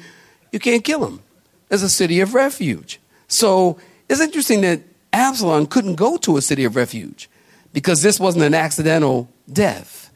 You 0.53 0.59
can't 0.59 0.85
kill 0.85 1.05
him. 1.05 1.21
There's 1.69 1.83
a 1.83 1.89
city 1.89 2.21
of 2.21 2.35
refuge. 2.35 3.01
So 3.29 3.79
it's 4.09 4.21
interesting 4.21 4.61
that 4.61 4.83
Absalom 5.13 5.67
couldn't 5.67 5.97
go 5.97 6.17
to 6.19 6.37
a 6.37 6.43
city 6.43 6.65
of 6.65 6.77
refuge 6.77 7.29
because 7.73 8.03
this 8.03 8.19
wasn't 8.19 8.45
an 8.45 8.55
accidental 8.55 9.29
death. 9.51 10.11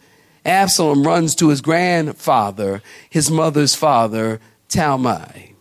Absalom 0.44 1.06
runs 1.06 1.34
to 1.36 1.48
his 1.50 1.60
grandfather, 1.60 2.82
his 3.08 3.30
mother's 3.30 3.74
father, 3.74 4.40
Talmai. 4.68 5.54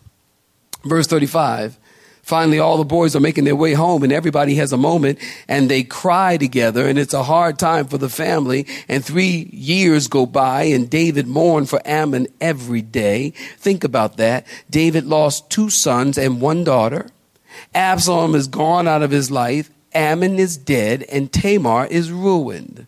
Verse 0.83 1.07
35 1.07 1.77
Finally, 2.23 2.59
all 2.59 2.77
the 2.77 2.85
boys 2.85 3.15
are 3.15 3.19
making 3.19 3.43
their 3.43 3.55
way 3.55 3.73
home, 3.73 4.03
and 4.03 4.13
everybody 4.13 4.55
has 4.55 4.71
a 4.71 4.77
moment, 4.77 5.19
and 5.47 5.69
they 5.69 5.83
cry 5.83 6.37
together, 6.37 6.87
and 6.87 6.99
it's 6.99 7.13
a 7.13 7.23
hard 7.23 7.57
time 7.57 7.85
for 7.87 7.97
the 7.97 8.07
family. 8.07 8.65
And 8.87 9.03
three 9.03 9.49
years 9.51 10.07
go 10.07 10.25
by, 10.25 10.63
and 10.63 10.89
David 10.89 11.27
mourned 11.27 11.69
for 11.69 11.81
Amnon 11.83 12.27
every 12.39 12.81
day. 12.81 13.31
Think 13.57 13.83
about 13.83 14.17
that. 14.17 14.45
David 14.69 15.05
lost 15.05 15.49
two 15.49 15.69
sons 15.69 16.17
and 16.17 16.39
one 16.39 16.63
daughter. 16.63 17.07
Absalom 17.73 18.35
is 18.35 18.47
gone 18.47 18.87
out 18.87 19.01
of 19.01 19.11
his 19.11 19.31
life. 19.31 19.69
Amnon 19.93 20.39
is 20.39 20.57
dead 20.57 21.03
and 21.03 21.31
Tamar 21.31 21.85
is 21.85 22.11
ruined. 22.11 22.87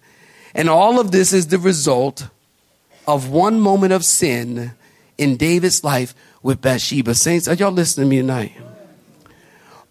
And 0.55 0.69
all 0.69 0.99
of 0.99 1.11
this 1.11 1.33
is 1.33 1.47
the 1.47 1.59
result 1.59 2.27
of 3.07 3.29
one 3.29 3.59
moment 3.59 3.93
of 3.93 4.05
sin 4.05 4.73
in 5.17 5.37
David's 5.37 5.83
life 5.83 6.13
with 6.41 6.61
Bathsheba. 6.61 7.15
Saints, 7.15 7.47
are 7.47 7.55
y'all 7.55 7.71
listening 7.71 8.09
to 8.09 8.09
me 8.09 8.21
tonight? 8.21 8.53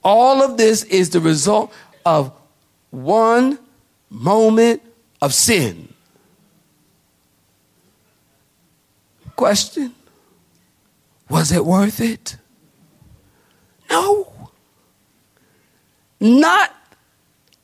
All 0.05 0.43
of 0.43 0.57
this 0.57 0.83
is 0.85 1.11
the 1.11 1.21
result 1.21 1.73
of 2.05 2.33
one 2.91 3.59
moment 4.11 4.83
of 5.21 5.33
sin. 5.33 5.93
Question 9.37 9.95
Was 11.29 11.53
it 11.53 11.65
worth 11.65 12.01
it? 12.01 12.37
No. 13.91 14.51
Not 16.21 16.73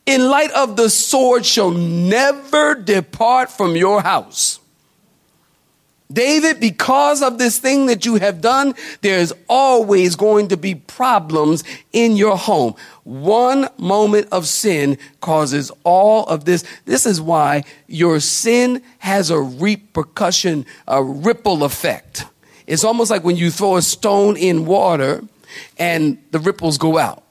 in 0.08 0.30
light 0.30 0.50
of 0.52 0.76
the 0.76 0.88
sword 0.88 1.44
shall 1.44 1.70
never 1.70 2.74
depart 2.74 3.50
from 3.50 3.76
your 3.76 4.00
house. 4.00 4.58
David, 6.10 6.58
because 6.58 7.20
of 7.20 7.36
this 7.36 7.58
thing 7.58 7.84
that 7.86 8.06
you 8.06 8.14
have 8.14 8.40
done, 8.40 8.74
there's 9.02 9.34
always 9.50 10.16
going 10.16 10.48
to 10.48 10.56
be 10.56 10.74
problems 10.74 11.62
in 11.92 12.16
your 12.16 12.38
home. 12.38 12.74
One 13.04 13.68
moment 13.76 14.28
of 14.32 14.46
sin 14.46 14.96
causes 15.20 15.70
all 15.84 16.24
of 16.24 16.46
this. 16.46 16.64
This 16.86 17.04
is 17.04 17.20
why 17.20 17.64
your 17.86 18.18
sin 18.20 18.82
has 19.00 19.28
a 19.28 19.38
repercussion, 19.38 20.64
a 20.86 21.04
ripple 21.04 21.64
effect. 21.64 22.24
It's 22.66 22.84
almost 22.84 23.10
like 23.10 23.24
when 23.24 23.36
you 23.36 23.50
throw 23.50 23.76
a 23.76 23.82
stone 23.82 24.38
in 24.38 24.64
water 24.64 25.22
and 25.76 26.16
the 26.30 26.38
ripples 26.38 26.78
go 26.78 26.96
out. 26.96 27.22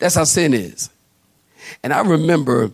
That's 0.00 0.16
how 0.16 0.24
sin 0.24 0.52
is. 0.52 0.90
And 1.82 1.92
I 1.92 2.00
remember 2.00 2.70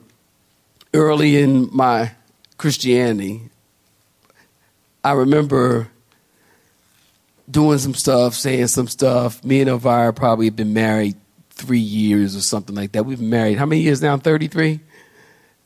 early 0.93 1.37
in 1.39 1.69
my 1.73 2.13
Christianity, 2.59 3.43
I 5.03 5.13
remember 5.13 5.89
doing 7.51 7.79
some 7.79 7.95
stuff, 7.95 8.35
saying 8.35 8.69
some 8.69 8.89
stuff. 8.89 9.45
Me 9.45 9.61
and 9.61 9.69
Elvira 9.69 10.13
probably 10.13 10.51
been 10.51 10.73
married 10.73 11.17
three 11.51 11.79
years 11.79 12.35
or 12.37 12.41
something 12.41 12.75
like 12.75 12.93
that. 12.93 13.05
We've 13.05 13.19
been 13.19 13.31
married 13.31 13.59
how 13.59 13.67
many 13.67 13.83
years 13.83 14.03
now? 14.03 14.17
33? 14.17 14.81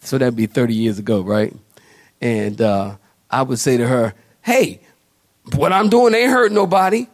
So 0.00 0.18
that'd 0.18 0.36
be 0.36 0.46
30 0.46 0.74
years 0.74 0.98
ago, 0.98 1.20
right? 1.20 1.54
And 2.20 2.60
uh, 2.60 2.96
I 3.30 3.42
would 3.42 3.58
say 3.58 3.76
to 3.76 3.86
her, 3.86 4.14
hey, 4.42 4.80
what 5.54 5.72
I'm 5.72 5.88
doing 5.88 6.14
ain't 6.14 6.30
hurt 6.30 6.52
nobody. 6.52 7.06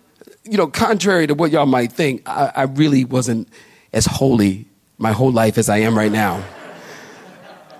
You 0.44 0.58
know, 0.58 0.66
contrary 0.66 1.26
to 1.26 1.34
what 1.34 1.50
y'all 1.50 1.66
might 1.66 1.92
think, 1.92 2.28
I, 2.28 2.52
I 2.54 2.62
really 2.64 3.04
wasn't 3.04 3.48
as 3.92 4.06
holy 4.06 4.66
my 4.98 5.12
whole 5.12 5.32
life 5.32 5.58
as 5.58 5.68
I 5.68 5.78
am 5.78 5.96
right 5.96 6.12
now. 6.12 6.44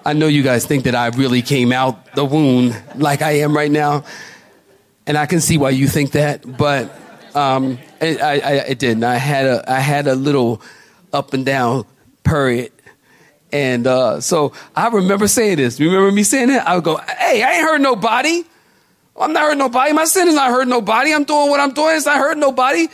I 0.04 0.12
know 0.12 0.26
you 0.26 0.42
guys 0.42 0.66
think 0.66 0.84
that 0.84 0.94
I 0.94 1.06
really 1.08 1.40
came 1.40 1.72
out 1.72 2.14
the 2.14 2.24
wound 2.24 2.80
like 2.96 3.22
I 3.22 3.38
am 3.38 3.56
right 3.56 3.70
now, 3.70 4.04
and 5.06 5.16
I 5.16 5.26
can 5.26 5.40
see 5.40 5.56
why 5.56 5.70
you 5.70 5.88
think 5.88 6.12
that, 6.12 6.56
but 6.58 6.94
um, 7.34 7.78
it, 8.00 8.20
I, 8.20 8.32
I, 8.34 8.52
it 8.68 8.78
didn't. 8.78 9.04
I 9.04 9.16
had 9.16 9.46
a 9.46 9.64
I 9.70 9.80
had 9.80 10.06
a 10.06 10.14
little 10.14 10.60
up 11.12 11.32
and 11.32 11.44
down 11.46 11.86
period, 12.22 12.72
and 13.50 13.86
uh, 13.86 14.20
so 14.20 14.52
I 14.76 14.88
remember 14.88 15.26
saying 15.26 15.56
this. 15.56 15.80
Remember 15.80 16.12
me 16.12 16.22
saying 16.22 16.48
that? 16.48 16.68
I 16.68 16.74
would 16.74 16.84
go, 16.84 16.96
"Hey, 16.96 17.42
I 17.42 17.54
ain't 17.54 17.62
hurt 17.62 17.80
nobody. 17.80 18.44
I'm 19.18 19.32
not 19.32 19.42
hurting 19.44 19.58
nobody. 19.58 19.92
My 19.92 20.04
sin 20.04 20.28
is 20.28 20.34
not 20.34 20.50
hurting 20.50 20.68
nobody. 20.70 21.14
I'm 21.14 21.24
doing 21.24 21.48
what 21.48 21.60
I'm 21.60 21.72
doing. 21.72 21.96
It's 21.96 22.06
not 22.06 22.18
hurting 22.18 22.40
nobody." 22.40 22.88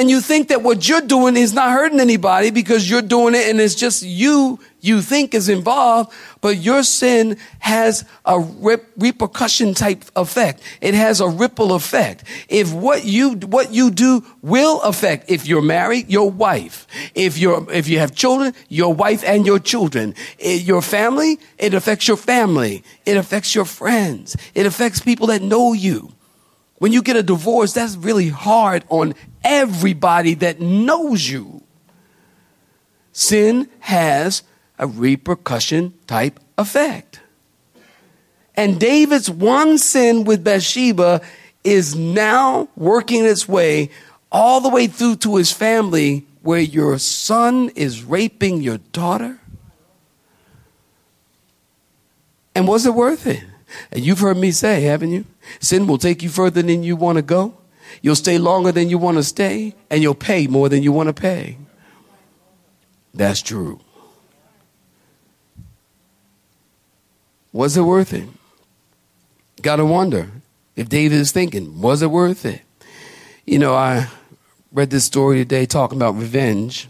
And 0.00 0.08
you 0.08 0.22
think 0.22 0.48
that 0.48 0.62
what 0.62 0.88
you're 0.88 1.02
doing 1.02 1.36
is 1.36 1.52
not 1.52 1.72
hurting 1.72 2.00
anybody 2.00 2.50
because 2.50 2.88
you're 2.88 3.02
doing 3.02 3.34
it 3.34 3.50
and 3.50 3.60
it's 3.60 3.74
just 3.74 4.02
you 4.02 4.58
you 4.80 5.02
think 5.02 5.34
is 5.34 5.50
involved, 5.50 6.10
but 6.40 6.56
your 6.56 6.82
sin 6.84 7.36
has 7.58 8.06
a 8.24 8.40
rep- 8.40 8.86
repercussion 8.96 9.74
type 9.74 10.06
effect. 10.16 10.62
It 10.80 10.94
has 10.94 11.20
a 11.20 11.28
ripple 11.28 11.74
effect. 11.74 12.24
If 12.48 12.72
what 12.72 13.04
you 13.04 13.32
what 13.32 13.74
you 13.74 13.90
do 13.90 14.24
will 14.40 14.80
affect 14.80 15.30
if 15.30 15.46
you're 15.46 15.60
married, 15.60 16.08
your 16.08 16.30
wife. 16.30 16.86
If 17.14 17.36
you're 17.36 17.70
if 17.70 17.86
you 17.86 17.98
have 17.98 18.14
children, 18.14 18.54
your 18.70 18.94
wife 18.94 19.22
and 19.22 19.44
your 19.44 19.58
children. 19.58 20.14
It, 20.38 20.62
your 20.62 20.80
family, 20.80 21.38
it 21.58 21.74
affects 21.74 22.08
your 22.08 22.16
family. 22.16 22.84
It 23.04 23.18
affects 23.18 23.54
your 23.54 23.66
friends. 23.66 24.34
It 24.54 24.64
affects 24.64 25.00
people 25.00 25.26
that 25.26 25.42
know 25.42 25.74
you. 25.74 26.14
When 26.80 26.92
you 26.92 27.02
get 27.02 27.16
a 27.16 27.22
divorce, 27.22 27.74
that's 27.74 27.94
really 27.96 28.30
hard 28.30 28.84
on 28.88 29.12
everybody 29.44 30.34
that 30.34 30.60
knows 30.60 31.28
you. 31.28 31.62
Sin 33.12 33.68
has 33.80 34.42
a 34.78 34.86
repercussion 34.86 35.94
type 36.06 36.40
effect. 36.56 37.20
And 38.56 38.78
David's 38.78 39.30
one 39.30 39.78
sin 39.78 40.24
with 40.24 40.44
Bathsheba 40.44 41.20
is 41.64 41.94
now 41.94 42.68
working 42.76 43.24
its 43.24 43.48
way 43.48 43.90
all 44.32 44.60
the 44.60 44.68
way 44.68 44.86
through 44.86 45.16
to 45.16 45.36
his 45.36 45.52
family 45.52 46.26
where 46.42 46.60
your 46.60 46.98
son 46.98 47.70
is 47.70 48.04
raping 48.04 48.62
your 48.62 48.78
daughter. 48.92 49.38
And 52.54 52.66
was 52.66 52.86
it 52.86 52.94
worth 52.94 53.26
it? 53.26 53.44
And 53.92 54.04
you've 54.04 54.18
heard 54.18 54.36
me 54.36 54.50
say, 54.50 54.82
haven't 54.82 55.12
you? 55.12 55.24
Sin 55.60 55.86
will 55.86 55.98
take 55.98 56.22
you 56.22 56.28
further 56.28 56.62
than 56.62 56.82
you 56.82 56.96
want 56.96 57.16
to 57.16 57.22
go. 57.22 57.54
You'll 58.02 58.16
stay 58.16 58.38
longer 58.38 58.72
than 58.72 58.88
you 58.88 58.98
want 58.98 59.16
to 59.16 59.22
stay, 59.22 59.74
and 59.90 60.02
you'll 60.02 60.14
pay 60.14 60.46
more 60.46 60.68
than 60.68 60.82
you 60.82 60.92
want 60.92 61.08
to 61.08 61.12
pay. 61.12 61.56
That's 63.12 63.42
true. 63.42 63.80
Was 67.52 67.76
it 67.76 67.82
worth 67.82 68.12
it? 68.12 68.28
Gotta 69.60 69.84
wonder 69.84 70.30
if 70.76 70.88
David 70.88 71.18
is 71.18 71.32
thinking, 71.32 71.80
was 71.80 72.00
it 72.00 72.10
worth 72.10 72.46
it? 72.46 72.62
You 73.44 73.58
know, 73.58 73.74
I 73.74 74.08
read 74.72 74.90
this 74.90 75.04
story 75.04 75.38
today 75.38 75.66
talking 75.66 75.98
about 75.98 76.16
revenge. 76.16 76.88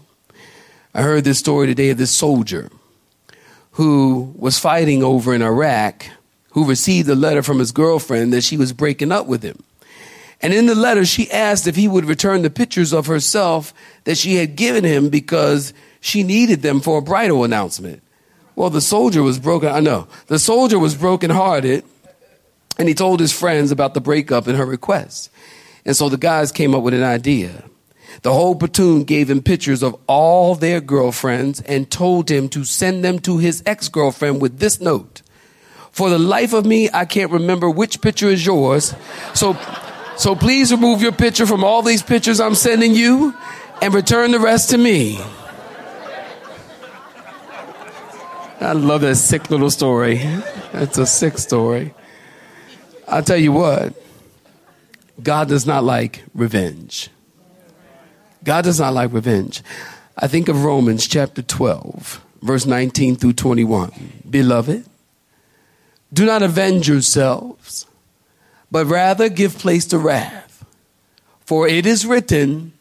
I 0.93 1.01
heard 1.01 1.23
this 1.23 1.39
story 1.39 1.67
today 1.67 1.89
of 1.89 1.97
this 1.97 2.11
soldier 2.11 2.69
who 3.71 4.33
was 4.37 4.59
fighting 4.59 5.03
over 5.03 5.33
in 5.33 5.41
Iraq 5.41 6.05
who 6.51 6.65
received 6.65 7.09
a 7.09 7.15
letter 7.15 7.41
from 7.41 7.59
his 7.59 7.71
girlfriend 7.71 8.33
that 8.33 8.43
she 8.43 8.57
was 8.57 8.73
breaking 8.73 9.11
up 9.11 9.25
with 9.25 9.41
him. 9.41 9.63
And 10.41 10.53
in 10.53 10.65
the 10.65 10.75
letter, 10.75 11.05
she 11.05 11.29
asked 11.31 11.67
if 11.67 11.75
he 11.75 11.87
would 11.87 12.05
return 12.05 12.41
the 12.41 12.49
pictures 12.49 12.93
of 12.93 13.05
herself 13.05 13.73
that 14.05 14.17
she 14.17 14.35
had 14.35 14.55
given 14.55 14.83
him 14.83 15.09
because 15.09 15.73
she 15.99 16.23
needed 16.23 16.61
them 16.61 16.81
for 16.81 16.97
a 16.97 17.01
bridal 17.01 17.43
announcement. 17.43 18.01
Well, 18.55 18.69
the 18.69 18.81
soldier 18.81 19.23
was 19.23 19.39
broken. 19.39 19.69
I 19.69 19.79
know. 19.79 20.07
The 20.27 20.39
soldier 20.39 20.79
was 20.79 20.95
brokenhearted 20.95 21.83
and 22.77 22.87
he 22.87 22.95
told 22.95 23.19
his 23.19 23.31
friends 23.31 23.71
about 23.71 23.93
the 23.93 24.01
breakup 24.01 24.47
and 24.47 24.57
her 24.57 24.65
request. 24.65 25.29
And 25.85 25.95
so 25.95 26.09
the 26.09 26.17
guys 26.17 26.51
came 26.51 26.73
up 26.73 26.83
with 26.83 26.93
an 26.93 27.03
idea. 27.03 27.63
The 28.23 28.33
whole 28.33 28.55
platoon 28.55 29.03
gave 29.03 29.29
him 29.29 29.41
pictures 29.41 29.81
of 29.81 29.95
all 30.07 30.55
their 30.55 30.81
girlfriends 30.81 31.61
and 31.61 31.89
told 31.89 32.29
him 32.29 32.49
to 32.49 32.65
send 32.65 33.03
them 33.03 33.19
to 33.19 33.37
his 33.37 33.63
ex 33.65 33.87
girlfriend 33.87 34.41
with 34.41 34.59
this 34.59 34.81
note 34.81 35.21
For 35.91 36.09
the 36.09 36.19
life 36.19 36.53
of 36.53 36.65
me, 36.65 36.89
I 36.93 37.05
can't 37.05 37.31
remember 37.31 37.69
which 37.69 38.01
picture 38.01 38.29
is 38.29 38.45
yours. 38.45 38.93
So, 39.33 39.57
so 40.17 40.35
please 40.35 40.71
remove 40.71 41.01
your 41.01 41.11
picture 41.11 41.45
from 41.45 41.63
all 41.63 41.81
these 41.81 42.01
pictures 42.01 42.39
I'm 42.39 42.55
sending 42.55 42.93
you 42.93 43.35
and 43.81 43.93
return 43.93 44.31
the 44.31 44.39
rest 44.39 44.69
to 44.71 44.77
me. 44.77 45.19
I 48.59 48.73
love 48.73 49.01
that 49.01 49.15
sick 49.15 49.49
little 49.49 49.71
story. 49.71 50.17
That's 50.71 50.97
a 50.99 51.07
sick 51.07 51.39
story. 51.39 51.93
I'll 53.07 53.23
tell 53.23 53.37
you 53.37 53.51
what, 53.51 53.93
God 55.21 55.49
does 55.49 55.65
not 55.65 55.83
like 55.83 56.23
revenge. 56.33 57.09
God 58.43 58.63
does 58.63 58.79
not 58.79 58.93
like 58.93 59.11
revenge. 59.11 59.63
I 60.17 60.27
think 60.27 60.47
of 60.47 60.63
Romans 60.63 61.07
chapter 61.07 61.41
12, 61.41 62.23
verse 62.41 62.65
19 62.65 63.15
through 63.15 63.33
21. 63.33 63.91
Beloved, 64.29 64.85
do 66.13 66.25
not 66.25 66.41
avenge 66.41 66.87
yourselves, 66.87 67.87
but 68.71 68.85
rather 68.85 69.29
give 69.29 69.57
place 69.57 69.85
to 69.87 69.97
wrath. 69.97 70.65
For 71.41 71.67
it 71.67 71.85
is 71.85 72.05
written, 72.05 72.73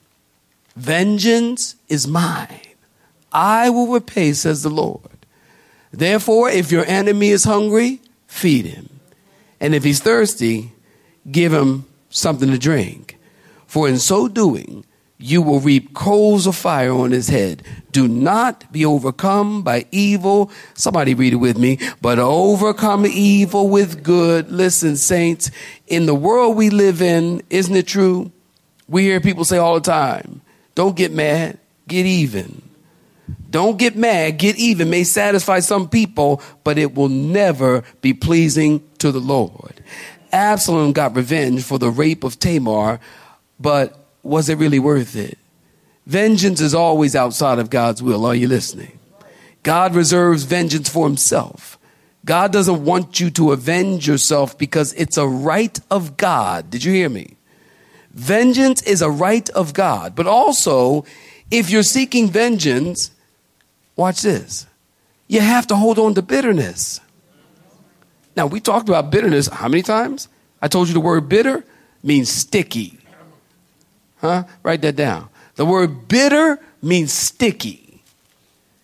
Vengeance 0.76 1.74
is 1.88 2.06
mine. 2.06 2.60
I 3.32 3.70
will 3.70 3.88
repay, 3.88 4.32
says 4.32 4.62
the 4.62 4.70
Lord. 4.70 5.26
Therefore, 5.92 6.48
if 6.48 6.70
your 6.70 6.84
enemy 6.86 7.30
is 7.30 7.44
hungry, 7.44 8.00
feed 8.26 8.66
him. 8.66 9.00
And 9.60 9.74
if 9.74 9.84
he's 9.84 10.00
thirsty, 10.00 10.72
give 11.30 11.52
him 11.52 11.86
something 12.08 12.50
to 12.50 12.58
drink. 12.58 13.18
For 13.66 13.88
in 13.88 13.98
so 13.98 14.28
doing, 14.28 14.84
you 15.20 15.42
will 15.42 15.60
reap 15.60 15.94
coals 15.94 16.46
of 16.46 16.56
fire 16.56 16.92
on 16.92 17.10
his 17.10 17.28
head. 17.28 17.62
Do 17.92 18.08
not 18.08 18.70
be 18.72 18.84
overcome 18.84 19.62
by 19.62 19.86
evil. 19.90 20.50
Somebody 20.74 21.14
read 21.14 21.34
it 21.34 21.36
with 21.36 21.58
me. 21.58 21.78
But 22.00 22.18
overcome 22.18 23.04
evil 23.06 23.68
with 23.68 24.02
good. 24.02 24.50
Listen, 24.50 24.96
saints, 24.96 25.50
in 25.86 26.06
the 26.06 26.14
world 26.14 26.56
we 26.56 26.70
live 26.70 27.02
in, 27.02 27.42
isn't 27.50 27.76
it 27.76 27.86
true? 27.86 28.32
We 28.88 29.02
hear 29.02 29.20
people 29.20 29.44
say 29.44 29.58
all 29.58 29.74
the 29.74 29.80
time, 29.80 30.40
don't 30.74 30.96
get 30.96 31.12
mad, 31.12 31.58
get 31.86 32.06
even. 32.06 32.62
Don't 33.50 33.78
get 33.78 33.96
mad, 33.96 34.38
get 34.38 34.56
even 34.56 34.90
may 34.90 35.04
satisfy 35.04 35.60
some 35.60 35.88
people, 35.88 36.40
but 36.64 36.78
it 36.78 36.94
will 36.94 37.08
never 37.08 37.84
be 38.00 38.14
pleasing 38.14 38.82
to 38.98 39.12
the 39.12 39.20
Lord. 39.20 39.82
Absalom 40.32 40.92
got 40.92 41.16
revenge 41.16 41.64
for 41.64 41.78
the 41.78 41.90
rape 41.90 42.22
of 42.22 42.38
Tamar, 42.38 43.00
but 43.58 43.99
was 44.22 44.48
it 44.48 44.58
really 44.58 44.78
worth 44.78 45.16
it? 45.16 45.38
Vengeance 46.06 46.60
is 46.60 46.74
always 46.74 47.14
outside 47.14 47.58
of 47.58 47.70
God's 47.70 48.02
will. 48.02 48.24
Are 48.26 48.34
you 48.34 48.48
listening? 48.48 48.98
God 49.62 49.94
reserves 49.94 50.44
vengeance 50.44 50.88
for 50.88 51.06
himself. 51.06 51.78
God 52.24 52.52
doesn't 52.52 52.84
want 52.84 53.20
you 53.20 53.30
to 53.30 53.52
avenge 53.52 54.06
yourself 54.06 54.56
because 54.58 54.92
it's 54.94 55.16
a 55.16 55.26
right 55.26 55.78
of 55.90 56.16
God. 56.16 56.70
Did 56.70 56.84
you 56.84 56.92
hear 56.92 57.08
me? 57.08 57.36
Vengeance 58.12 58.82
is 58.82 59.02
a 59.02 59.10
right 59.10 59.48
of 59.50 59.72
God. 59.72 60.14
But 60.14 60.26
also, 60.26 61.04
if 61.50 61.70
you're 61.70 61.82
seeking 61.82 62.28
vengeance, 62.28 63.10
watch 63.96 64.22
this. 64.22 64.66
You 65.28 65.40
have 65.40 65.66
to 65.68 65.76
hold 65.76 65.98
on 65.98 66.14
to 66.14 66.22
bitterness. 66.22 67.00
Now, 68.36 68.46
we 68.46 68.60
talked 68.60 68.88
about 68.88 69.10
bitterness 69.10 69.48
how 69.48 69.68
many 69.68 69.82
times? 69.82 70.28
I 70.60 70.68
told 70.68 70.88
you 70.88 70.94
the 70.94 71.00
word 71.00 71.28
bitter 71.28 71.64
means 72.02 72.30
sticky. 72.30 72.99
Huh? 74.20 74.44
Write 74.62 74.82
that 74.82 74.96
down. 74.96 75.28
The 75.56 75.64
word 75.64 76.08
bitter 76.08 76.58
means 76.82 77.12
sticky. 77.12 78.02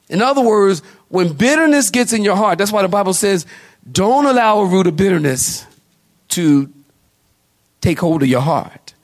In 0.09 0.23
other 0.23 0.41
words, 0.41 0.83
when 1.09 1.33
bitterness 1.33 1.91
gets 1.91 2.13
in 2.13 2.25
your 2.25 2.37
heart, 2.37 2.59
that's 2.59 2.73
why 2.73 2.83
the 2.83 2.89
Bible 2.89 3.15
says, 3.15 3.47
don't 3.91 4.27
allow 4.27 4.61
a 4.61 4.67
root 4.67 4.87
of 4.87 4.97
bitterness 4.97 5.67
to 6.29 6.73
take 7.81 8.01
hold 8.01 8.23
of 8.23 8.29
your 8.29 8.41
heart 8.41 8.95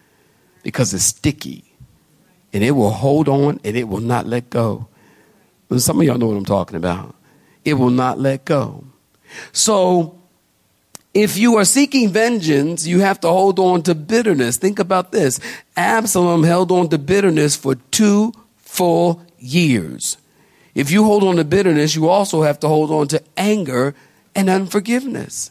because 0.62 0.92
it's 0.92 1.04
sticky 1.04 1.64
and 2.52 2.64
it 2.64 2.72
will 2.72 2.90
hold 2.90 3.28
on 3.28 3.60
and 3.64 3.76
it 3.76 3.88
will 3.88 4.00
not 4.00 4.26
let 4.26 4.50
go. 4.50 4.88
Some 5.76 6.00
of 6.00 6.06
y'all 6.06 6.18
know 6.18 6.26
what 6.26 6.36
I'm 6.36 6.44
talking 6.44 6.76
about. 6.76 7.14
It 7.64 7.74
will 7.74 7.90
not 7.90 8.18
let 8.18 8.44
go. 8.44 8.84
So, 9.52 10.18
if 11.14 11.36
you 11.36 11.56
are 11.56 11.64
seeking 11.64 12.08
vengeance, 12.08 12.86
you 12.86 13.00
have 13.00 13.20
to 13.20 13.28
hold 13.28 13.58
on 13.58 13.82
to 13.82 13.94
bitterness. 13.94 14.56
Think 14.56 14.78
about 14.78 15.12
this. 15.12 15.40
Absalom 15.76 16.42
held 16.42 16.72
on 16.72 16.88
to 16.88 16.98
bitterness 16.98 17.54
for 17.54 17.74
two 17.90 18.32
full 18.56 19.22
years. 19.38 20.16
If 20.74 20.90
you 20.90 21.04
hold 21.04 21.22
on 21.24 21.36
to 21.36 21.44
bitterness, 21.44 21.94
you 21.94 22.08
also 22.08 22.42
have 22.42 22.58
to 22.60 22.68
hold 22.68 22.90
on 22.90 23.08
to 23.08 23.22
anger 23.36 23.94
and 24.34 24.48
unforgiveness. 24.48 25.50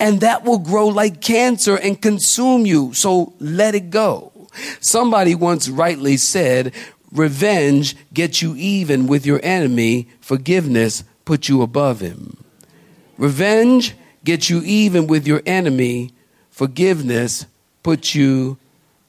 And 0.00 0.20
that 0.20 0.44
will 0.44 0.58
grow 0.58 0.88
like 0.88 1.20
cancer 1.20 1.76
and 1.76 2.02
consume 2.02 2.66
you. 2.66 2.92
So 2.92 3.34
let 3.38 3.76
it 3.76 3.90
go. 3.90 4.32
Somebody 4.80 5.34
once 5.36 5.68
rightly 5.68 6.16
said, 6.16 6.72
revenge 7.12 7.94
gets 8.12 8.42
you 8.42 8.56
even 8.56 9.06
with 9.06 9.24
your 9.24 9.38
enemy, 9.44 10.08
forgiveness 10.20 11.04
puts 11.24 11.48
you 11.48 11.62
above 11.62 12.00
him. 12.00 12.36
Revenge 13.18 13.94
get 14.26 14.50
you 14.50 14.60
even 14.64 15.06
with 15.06 15.26
your 15.26 15.40
enemy, 15.46 16.10
forgiveness 16.50 17.46
puts 17.82 18.14
you 18.14 18.58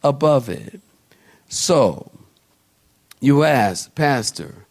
above 0.04 0.48
it. 0.48 0.80
So, 1.50 2.12
you 3.20 3.44
ask, 3.44 3.94
Pastor, 3.96 4.68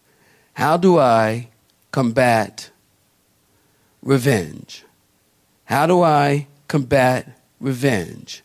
how 0.54 0.76
do 0.76 0.98
I 0.98 1.48
combat 1.90 2.70
revenge? 4.02 4.84
How 5.64 5.86
do 5.86 6.02
I 6.02 6.46
combat 6.68 7.40
revenge? 7.60 8.42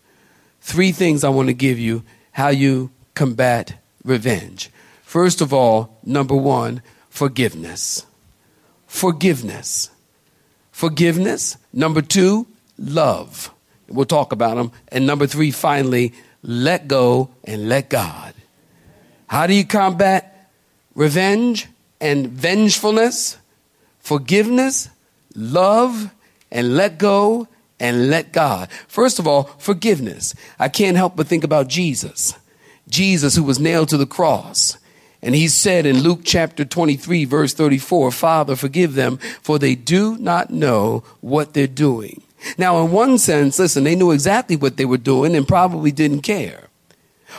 Three 0.59 0.91
things 0.91 1.23
I 1.23 1.29
want 1.29 1.49
to 1.49 1.53
give 1.53 1.77
you 1.77 2.03
how 2.31 2.49
you 2.49 2.89
combat 3.13 3.79
revenge. 4.03 4.71
First 5.03 5.39
of 5.39 5.53
all, 5.53 5.99
number 6.03 6.35
one, 6.35 6.81
forgiveness. 7.09 8.05
Forgiveness. 8.87 9.91
Forgiveness. 10.81 11.57
Number 11.71 12.01
two, 12.01 12.47
love. 12.79 13.53
We'll 13.87 14.07
talk 14.07 14.31
about 14.31 14.55
them. 14.55 14.71
And 14.87 15.05
number 15.05 15.27
three, 15.27 15.51
finally, 15.51 16.11
let 16.41 16.87
go 16.87 17.29
and 17.43 17.69
let 17.69 17.87
God. 17.87 18.33
How 19.27 19.45
do 19.45 19.53
you 19.53 19.63
combat 19.63 20.49
revenge 20.95 21.67
and 21.99 22.29
vengefulness? 22.29 23.37
Forgiveness, 23.99 24.89
love, 25.35 26.09
and 26.51 26.75
let 26.75 26.97
go 26.97 27.47
and 27.79 28.09
let 28.09 28.31
God. 28.31 28.71
First 28.87 29.19
of 29.19 29.27
all, 29.27 29.43
forgiveness. 29.59 30.33
I 30.57 30.67
can't 30.67 30.97
help 30.97 31.15
but 31.15 31.27
think 31.27 31.43
about 31.43 31.67
Jesus. 31.67 32.33
Jesus, 32.89 33.35
who 33.35 33.43
was 33.43 33.59
nailed 33.59 33.89
to 33.89 33.97
the 33.97 34.07
cross. 34.07 34.79
And 35.21 35.35
he 35.35 35.47
said 35.47 35.85
in 35.85 35.99
Luke 36.01 36.21
chapter 36.23 36.65
23, 36.65 37.25
verse 37.25 37.53
34, 37.53 38.11
Father, 38.11 38.55
forgive 38.55 38.95
them, 38.95 39.17
for 39.41 39.59
they 39.59 39.75
do 39.75 40.17
not 40.17 40.49
know 40.49 41.03
what 41.21 41.53
they're 41.53 41.67
doing. 41.67 42.23
Now, 42.57 42.83
in 42.83 42.91
one 42.91 43.19
sense, 43.19 43.59
listen, 43.59 43.83
they 43.83 43.95
knew 43.95 44.11
exactly 44.11 44.55
what 44.55 44.77
they 44.77 44.85
were 44.85 44.97
doing 44.97 45.35
and 45.35 45.47
probably 45.47 45.91
didn't 45.91 46.21
care. 46.21 46.69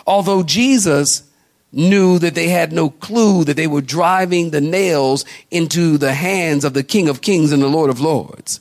Although 0.06 0.44
Jesus 0.44 1.24
knew 1.72 2.18
that 2.18 2.34
they 2.34 2.48
had 2.48 2.72
no 2.72 2.90
clue 2.90 3.44
that 3.44 3.56
they 3.56 3.66
were 3.66 3.80
driving 3.80 4.50
the 4.50 4.60
nails 4.60 5.24
into 5.50 5.98
the 5.98 6.12
hands 6.12 6.64
of 6.64 6.74
the 6.74 6.82
King 6.82 7.08
of 7.08 7.22
Kings 7.22 7.50
and 7.50 7.62
the 7.62 7.68
Lord 7.68 7.90
of 7.90 8.00
Lords. 8.00 8.60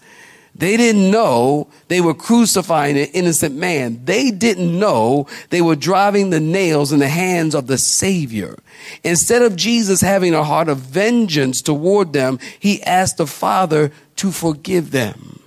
They 0.61 0.77
didn't 0.77 1.09
know 1.09 1.69
they 1.87 2.01
were 2.01 2.13
crucifying 2.13 2.95
an 2.95 3.07
innocent 3.13 3.55
man. 3.55 4.05
They 4.05 4.29
didn't 4.29 4.79
know 4.79 5.25
they 5.49 5.59
were 5.59 5.75
driving 5.75 6.29
the 6.29 6.39
nails 6.39 6.91
in 6.91 6.99
the 6.99 7.07
hands 7.07 7.55
of 7.55 7.65
the 7.65 7.79
Savior. 7.79 8.59
Instead 9.03 9.41
of 9.41 9.55
Jesus 9.55 10.01
having 10.01 10.35
a 10.35 10.43
heart 10.43 10.69
of 10.69 10.77
vengeance 10.77 11.63
toward 11.63 12.13
them, 12.13 12.37
he 12.59 12.79
asked 12.83 13.17
the 13.17 13.25
Father 13.25 13.91
to 14.17 14.31
forgive 14.31 14.91
them. 14.91 15.39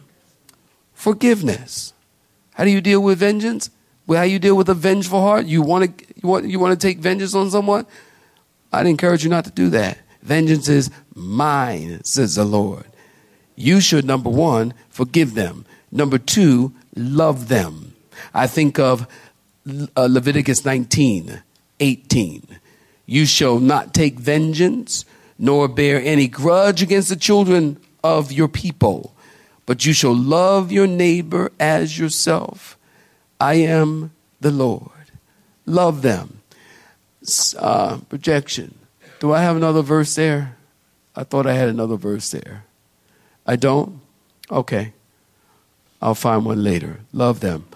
Forgiveness. 0.95 1.93
How 2.55 2.65
do 2.65 2.71
you 2.71 2.81
deal 2.81 3.01
with 3.01 3.21
vengeance? 3.21 3.71
Well, 4.09 4.19
how 4.19 4.25
you 4.25 4.41
deal 4.41 4.57
with 4.57 4.69
a 4.69 4.75
vengeful 4.75 5.21
heart? 5.21 5.47
You 5.47 5.63
want 5.63 5.97
to 5.97 6.07
you 6.21 6.29
want 6.29 6.47
you 6.47 6.59
want 6.59 6.81
to 6.81 6.89
take 6.89 6.99
vengeance 6.99 7.37
on 7.37 7.53
someone? 7.53 7.87
I'd 8.73 8.89
encourage 8.89 9.23
you 9.23 9.31
not 9.31 9.45
to 9.45 9.53
do 9.53 9.71
that. 9.71 9.97
Vengeance 10.23 10.69
is 10.69 10.91
mine, 11.15 12.03
says 12.03 12.35
the 12.35 12.45
Lord. 12.45 12.87
You 13.57 13.81
should, 13.81 14.05
number 14.05 14.31
one, 14.31 14.75
forgive 14.89 15.35
them. 15.35 15.65
Number 15.93 16.19
two, 16.19 16.73
love 16.97 17.49
them. 17.49 17.95
I 18.33 18.47
think 18.47 18.79
of 18.79 19.07
uh, 19.97 20.09
Leviticus 20.11 20.65
19, 20.65 21.43
18. 21.81 22.47
You 23.07 23.27
shall 23.27 23.59
not 23.59 23.95
take 23.95 24.19
vengeance, 24.19 25.05
nor 25.39 25.69
bear 25.69 26.01
any 26.03 26.27
grudge 26.27 26.83
against 26.83 27.09
the 27.09 27.17
children 27.17 27.79
of 28.03 28.33
your 28.33 28.49
people, 28.49 29.15
but 29.67 29.87
you 29.87 29.93
shall 29.93 30.15
love 30.15 30.73
your 30.73 30.87
neighbor 30.87 31.53
as 31.59 31.99
yourself. 31.99 32.79
I 33.41 33.55
am 33.55 34.13
the 34.41 34.51
Lord. 34.51 34.91
Love 35.67 36.03
them. 36.03 36.41
Uh, 37.59 37.99
projection. 38.09 38.75
Do 39.21 39.33
I 39.33 39.43
have 39.43 39.57
another 39.57 39.81
verse 39.83 40.15
there? 40.15 40.57
I 41.17 41.25
thought 41.25 41.47
I 41.47 41.55
had 41.55 41.69
another 41.69 41.97
verse 41.97 42.31
there. 42.31 42.65
I 43.47 43.57
don't? 43.57 44.01
Okay. 44.51 44.93
I'll 46.01 46.15
find 46.15 46.45
one 46.45 46.63
later. 46.63 47.01
Love 47.13 47.41
them. 47.41 47.67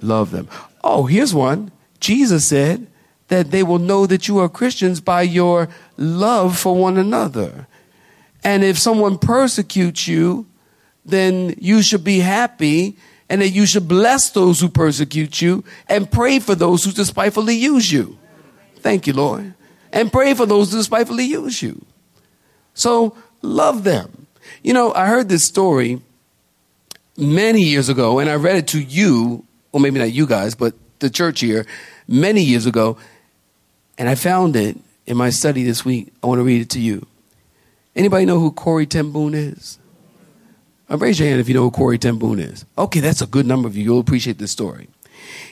Love 0.00 0.30
them. 0.30 0.48
Oh, 0.82 1.06
here's 1.06 1.34
one. 1.34 1.70
Jesus 2.00 2.46
said 2.46 2.86
that 3.28 3.50
they 3.50 3.62
will 3.62 3.78
know 3.78 4.06
that 4.06 4.28
you 4.28 4.38
are 4.38 4.48
Christians 4.48 5.00
by 5.00 5.22
your 5.22 5.68
love 5.96 6.58
for 6.58 6.76
one 6.76 6.98
another. 6.98 7.66
And 8.42 8.62
if 8.62 8.78
someone 8.78 9.18
persecutes 9.18 10.06
you, 10.06 10.46
then 11.04 11.54
you 11.58 11.82
should 11.82 12.04
be 12.04 12.20
happy 12.20 12.96
and 13.28 13.40
that 13.40 13.48
you 13.50 13.64
should 13.64 13.88
bless 13.88 14.30
those 14.30 14.60
who 14.60 14.68
persecute 14.68 15.40
you 15.40 15.64
and 15.88 16.10
pray 16.10 16.38
for 16.38 16.54
those 16.54 16.84
who 16.84 16.92
despitefully 16.92 17.54
use 17.54 17.90
you. 17.90 18.18
Thank 18.76 19.06
you, 19.06 19.14
Lord. 19.14 19.54
And 19.92 20.12
pray 20.12 20.34
for 20.34 20.44
those 20.44 20.70
who 20.70 20.78
despitefully 20.78 21.24
use 21.24 21.62
you. 21.62 21.84
So 22.74 23.16
love 23.40 23.84
them. 23.84 24.23
You 24.62 24.72
know, 24.72 24.92
I 24.92 25.06
heard 25.06 25.28
this 25.28 25.44
story 25.44 26.00
many 27.16 27.62
years 27.62 27.88
ago, 27.88 28.18
and 28.18 28.28
I 28.28 28.34
read 28.34 28.56
it 28.56 28.68
to 28.68 28.80
you, 28.80 29.44
or 29.72 29.80
maybe 29.80 29.98
not 29.98 30.12
you 30.12 30.26
guys, 30.26 30.54
but 30.54 30.74
the 30.98 31.10
church 31.10 31.40
here, 31.40 31.66
many 32.08 32.42
years 32.42 32.66
ago, 32.66 32.96
and 33.98 34.08
I 34.08 34.14
found 34.14 34.56
it 34.56 34.76
in 35.06 35.16
my 35.16 35.30
study 35.30 35.62
this 35.62 35.84
week. 35.84 36.12
I 36.22 36.26
want 36.26 36.38
to 36.38 36.44
read 36.44 36.62
it 36.62 36.70
to 36.70 36.80
you. 36.80 37.06
Anybody 37.94 38.24
know 38.24 38.40
who 38.40 38.50
Corrie 38.50 38.86
ten 38.86 39.12
Boom 39.12 39.34
is? 39.34 39.78
Uh, 40.90 40.98
raise 40.98 41.18
your 41.18 41.28
hand 41.28 41.40
if 41.40 41.48
you 41.48 41.54
know 41.54 41.62
who 41.62 41.70
Corrie 41.70 41.98
ten 41.98 42.20
is. 42.38 42.64
Okay, 42.76 43.00
that's 43.00 43.22
a 43.22 43.26
good 43.26 43.46
number 43.46 43.68
of 43.68 43.76
you. 43.76 43.84
You'll 43.84 44.00
appreciate 44.00 44.38
this 44.38 44.50
story. 44.50 44.88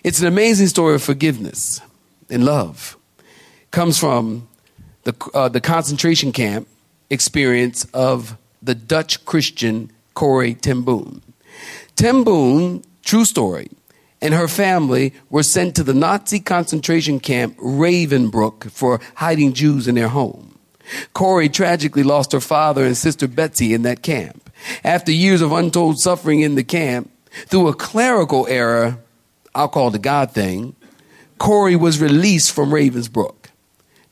It's 0.02 0.20
an 0.20 0.26
amazing 0.26 0.66
story 0.66 0.94
of 0.94 1.02
forgiveness 1.02 1.80
and 2.28 2.44
love. 2.44 2.96
Comes 3.70 3.98
from 3.98 4.48
the, 5.04 5.14
uh, 5.34 5.48
the 5.48 5.60
concentration 5.60 6.32
camp 6.32 6.68
experience 7.10 7.84
of 7.94 8.36
the 8.62 8.74
Dutch 8.74 9.24
Christian 9.24 9.90
Corrie 10.14 10.54
ten 10.54 10.82
Boom. 10.82 11.22
ten 11.96 12.24
Boom, 12.24 12.82
true 13.04 13.24
story, 13.24 13.68
and 14.20 14.32
her 14.32 14.48
family 14.48 15.12
were 15.30 15.42
sent 15.42 15.74
to 15.76 15.82
the 15.82 15.94
Nazi 15.94 16.38
concentration 16.38 17.18
camp 17.18 17.56
Ravensbrück 17.58 18.70
for 18.70 19.00
hiding 19.16 19.52
Jews 19.52 19.88
in 19.88 19.96
their 19.96 20.08
home. 20.08 20.58
Corrie 21.12 21.48
tragically 21.48 22.02
lost 22.02 22.32
her 22.32 22.40
father 22.40 22.84
and 22.84 22.96
sister 22.96 23.26
Betsy 23.26 23.74
in 23.74 23.82
that 23.82 24.02
camp. 24.02 24.50
After 24.84 25.10
years 25.10 25.40
of 25.40 25.52
untold 25.52 25.98
suffering 25.98 26.40
in 26.40 26.54
the 26.54 26.64
camp, 26.64 27.10
through 27.46 27.68
a 27.68 27.74
clerical 27.74 28.46
error, 28.48 28.98
I'll 29.54 29.68
call 29.68 29.94
a 29.94 29.98
God 29.98 30.32
thing, 30.32 30.76
Corrie 31.38 31.76
was 31.76 32.00
released 32.00 32.52
from 32.52 32.70
Ravensbrück. 32.70 33.34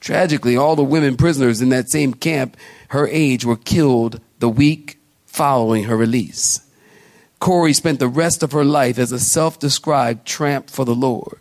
Tragically, 0.00 0.56
all 0.56 0.76
the 0.76 0.82
women 0.82 1.16
prisoners 1.16 1.60
in 1.60 1.68
that 1.68 1.90
same 1.90 2.14
camp 2.14 2.56
her 2.88 3.06
age 3.06 3.44
were 3.44 3.56
killed 3.56 4.20
the 4.40 4.48
week 4.48 4.98
following 5.26 5.85
her 5.85 5.96
release. 5.96 6.61
Corrie 7.38 7.72
spent 7.72 8.00
the 8.00 8.09
rest 8.09 8.42
of 8.42 8.53
her 8.53 8.64
life 8.64 8.98
as 8.98 9.12
a 9.12 9.18
self 9.18 9.59
described 9.59 10.26
tramp 10.26 10.68
for 10.68 10.85
the 10.85 10.94
Lord, 10.94 11.38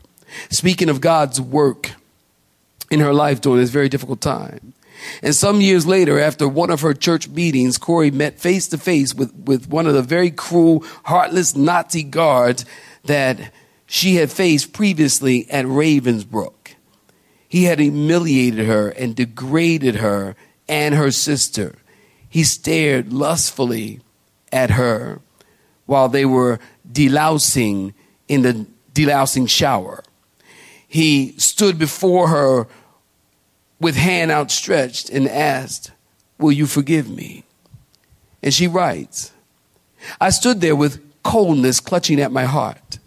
speaking 0.50 0.90
of 0.90 1.02
God's 1.02 1.42
work 1.42 1.92
in 2.90 3.00
her 3.02 3.14
life 3.14 3.42
during 3.42 3.60
this 3.60 3.70
very 3.70 3.90
difficult 3.90 4.22
time. 4.22 4.74
And 5.22 5.34
some 5.34 5.62
years 5.62 5.86
later, 5.86 6.20
after 6.20 6.48
one 6.48 6.70
of 6.70 6.82
her 6.82 6.94
church 6.94 7.28
meetings, 7.30 7.78
Corrie 7.78 8.12
met 8.12 8.40
face 8.40 8.68
to 8.68 8.78
face 8.78 9.14
with, 9.14 9.34
with 9.34 9.70
one 9.70 9.88
of 9.88 9.94
the 9.94 10.02
very 10.02 10.32
cruel, 10.32 10.84
heartless 11.06 11.56
Nazi 11.56 12.04
guards 12.04 12.66
that 13.06 13.52
she 13.86 14.16
had 14.16 14.32
faced 14.32 14.74
previously 14.74 15.50
at 15.50 15.66
Ravensbrück. 15.66 16.76
He 17.48 17.64
had 17.64 17.80
humiliated 17.80 18.68
her 18.68 18.90
and 18.90 19.16
degraded 19.16 19.96
her 19.96 20.36
and 20.68 20.96
her 20.96 21.12
sister. 21.12 21.76
He 22.30 22.44
stared 22.44 23.12
lustfully 23.12 24.02
at 24.52 24.72
her 24.72 25.22
while 25.86 26.10
they 26.10 26.26
were 26.26 26.60
delousing 26.89 27.94
in 28.28 28.44
the 28.44 28.65
delousing 28.94 29.50
shower. 29.50 30.04
He 30.88 31.34
stood 31.38 31.78
before 31.80 32.30
her 32.30 32.68
with 33.80 33.96
hand 33.96 34.32
outstretched 34.32 35.10
and 35.10 35.28
asked, 35.28 35.92
Will 36.38 36.52
you 36.52 36.68
forgive 36.68 37.10
me? 37.10 37.44
And 38.42 38.54
she 38.54 38.68
writes, 38.68 39.32
I 40.22 40.30
stood 40.30 40.62
there 40.62 40.76
with 40.76 41.02
coldness 41.24 41.80
clutching 41.80 42.22
at 42.22 42.32
my 42.32 42.46
heart, 42.46 43.00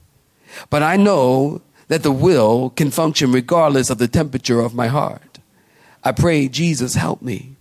but 0.68 0.82
I 0.82 0.96
know 0.96 1.62
that 1.88 2.02
the 2.02 2.12
will 2.12 2.70
can 2.70 2.90
function 2.90 3.32
regardless 3.32 3.90
of 3.90 3.98
the 3.98 4.08
temperature 4.08 4.60
of 4.60 4.74
my 4.74 4.88
heart. 4.88 5.38
I 6.04 6.12
pray, 6.12 6.48
Jesus, 6.48 6.94
help 6.94 7.22
me. 7.22 7.56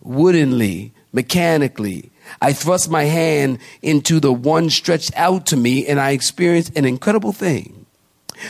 Woodenly, 0.00 0.92
mechanically, 1.12 2.10
I 2.40 2.52
thrust 2.52 2.90
my 2.90 3.04
hand 3.04 3.58
into 3.82 4.20
the 4.20 4.32
one 4.32 4.70
stretched 4.70 5.12
out 5.16 5.46
to 5.46 5.56
me, 5.56 5.86
and 5.86 5.98
I 5.98 6.10
experienced 6.10 6.76
an 6.76 6.84
incredible 6.84 7.32
thing. 7.32 7.86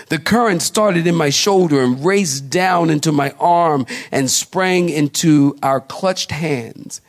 The 0.09 0.18
current 0.18 0.62
started 0.62 1.07
in 1.07 1.14
my 1.14 1.31
shoulder 1.31 1.83
and 1.83 2.05
raced 2.05 2.49
down 2.51 2.90
into 2.90 3.12
my 3.12 3.31
arm 3.40 3.87
and 4.12 4.31
sprang 4.31 4.88
into 4.88 5.57
our 5.62 5.81
clutched 5.81 6.31
hands. 6.31 7.01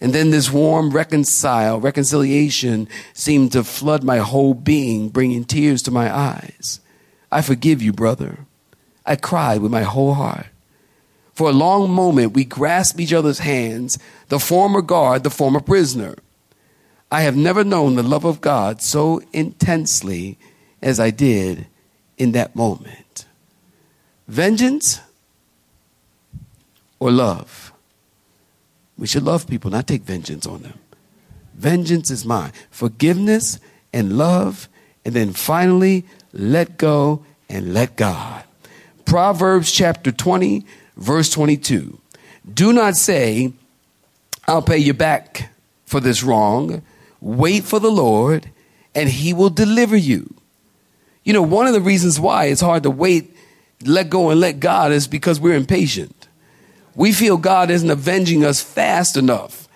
And 0.00 0.12
then 0.12 0.30
this 0.30 0.50
warm 0.50 0.90
reconcile, 0.90 1.78
reconciliation 1.78 2.88
seemed 3.12 3.52
to 3.52 3.62
flood 3.62 4.02
my 4.02 4.18
whole 4.18 4.54
being, 4.54 5.10
bringing 5.10 5.44
tears 5.44 5.82
to 5.82 5.90
my 5.90 6.14
eyes. 6.14 6.80
I 7.30 7.42
forgive 7.42 7.82
you, 7.82 7.92
brother. 7.92 8.46
I 9.04 9.16
cried 9.16 9.60
with 9.60 9.70
my 9.70 9.82
whole 9.82 10.14
heart. 10.14 10.46
For 11.32 11.48
a 11.48 11.54
long 11.54 11.90
moment, 11.90 12.34
we 12.34 12.44
grasped 12.44 13.00
each 13.00 13.12
other's 13.12 13.38
hands, 13.38 13.98
the 14.28 14.38
former 14.38 14.82
guard, 14.82 15.22
the 15.22 15.30
former 15.30 15.60
prisoner. 15.60 16.16
I 17.10 17.22
have 17.22 17.36
never 17.36 17.64
known 17.64 17.96
the 17.96 18.02
love 18.02 18.24
of 18.24 18.40
God 18.40 18.82
so 18.82 19.22
intensely 19.32 20.38
as 20.82 21.00
I 21.00 21.10
did 21.10 21.66
in 22.18 22.32
that 22.32 22.54
moment. 22.54 23.24
Vengeance 24.28 25.00
or 27.00 27.10
love? 27.10 27.72
We 28.96 29.06
should 29.06 29.22
love 29.22 29.48
people, 29.48 29.70
not 29.70 29.86
take 29.86 30.02
vengeance 30.02 30.46
on 30.46 30.62
them. 30.62 30.78
Vengeance 31.54 32.10
is 32.10 32.24
mine. 32.24 32.52
Forgiveness 32.70 33.58
and 33.92 34.16
love, 34.16 34.68
and 35.04 35.14
then 35.14 35.32
finally, 35.32 36.04
let 36.32 36.78
go 36.78 37.24
and 37.48 37.74
let 37.74 37.96
God. 37.96 38.44
Proverbs 39.04 39.72
chapter 39.72 40.12
20, 40.12 40.64
verse 40.96 41.30
22. 41.30 41.98
Do 42.52 42.72
not 42.72 42.96
say, 42.96 43.52
I'll 44.46 44.62
pay 44.62 44.78
you 44.78 44.94
back 44.94 45.52
for 45.84 46.00
this 46.00 46.22
wrong. 46.22 46.82
Wait 47.20 47.64
for 47.64 47.78
the 47.78 47.90
Lord, 47.90 48.50
and 48.94 49.08
he 49.08 49.32
will 49.32 49.50
deliver 49.50 49.96
you. 49.96 50.34
You 51.24 51.32
know, 51.32 51.42
one 51.42 51.66
of 51.66 51.74
the 51.74 51.80
reasons 51.80 52.18
why 52.18 52.46
it's 52.46 52.60
hard 52.60 52.82
to 52.84 52.90
wait, 52.90 53.36
let 53.84 54.10
go, 54.10 54.30
and 54.30 54.40
let 54.40 54.60
God 54.60 54.92
is 54.92 55.06
because 55.06 55.38
we're 55.38 55.54
impatient. 55.54 56.28
We 56.94 57.12
feel 57.12 57.36
God 57.36 57.70
isn't 57.70 57.90
avenging 57.90 58.44
us 58.44 58.60
fast 58.60 59.16
enough. 59.16 59.68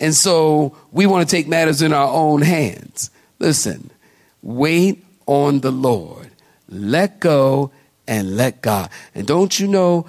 And 0.00 0.14
so 0.14 0.76
we 0.92 1.06
want 1.06 1.28
to 1.28 1.36
take 1.36 1.48
matters 1.48 1.82
in 1.82 1.92
our 1.92 2.08
own 2.08 2.42
hands. 2.42 3.10
Listen, 3.38 3.90
wait 4.42 5.04
on 5.26 5.60
the 5.60 5.70
Lord. 5.70 6.30
Let 6.68 7.20
go 7.20 7.70
and 8.06 8.36
let 8.36 8.62
God. 8.62 8.90
And 9.14 9.26
don't 9.26 9.58
you 9.58 9.66
know 9.66 10.06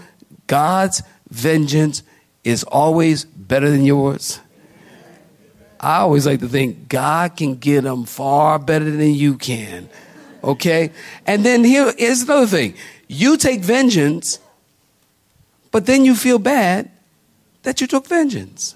God's 0.48 1.02
vengeance 1.30 2.04
is 2.44 2.64
always 2.64 3.26
better 3.26 3.70
than 3.70 3.84
yours? 3.84 4.40
I 5.80 5.98
always 5.98 6.26
like 6.26 6.40
to 6.40 6.48
think 6.48 6.90
God 6.90 7.36
can 7.36 7.56
get 7.56 7.84
them 7.84 8.06
far 8.06 8.58
better 8.58 8.90
than 8.90 9.14
you 9.14 9.38
can. 9.38 9.90
Okay? 10.44 10.92
And 11.26 11.46
then 11.46 11.64
here 11.64 11.94
is 11.98 12.24
another 12.24 12.48
thing. 12.48 12.76
You 13.08 13.38
take 13.38 13.62
vengeance, 13.62 14.40
but 15.72 15.86
then 15.86 16.06
you 16.06 16.16
feel 16.16 16.40
bad 16.40 16.90
that 17.64 17.82
you 17.82 17.88
took 17.88 18.08
vengeance. 18.08 18.76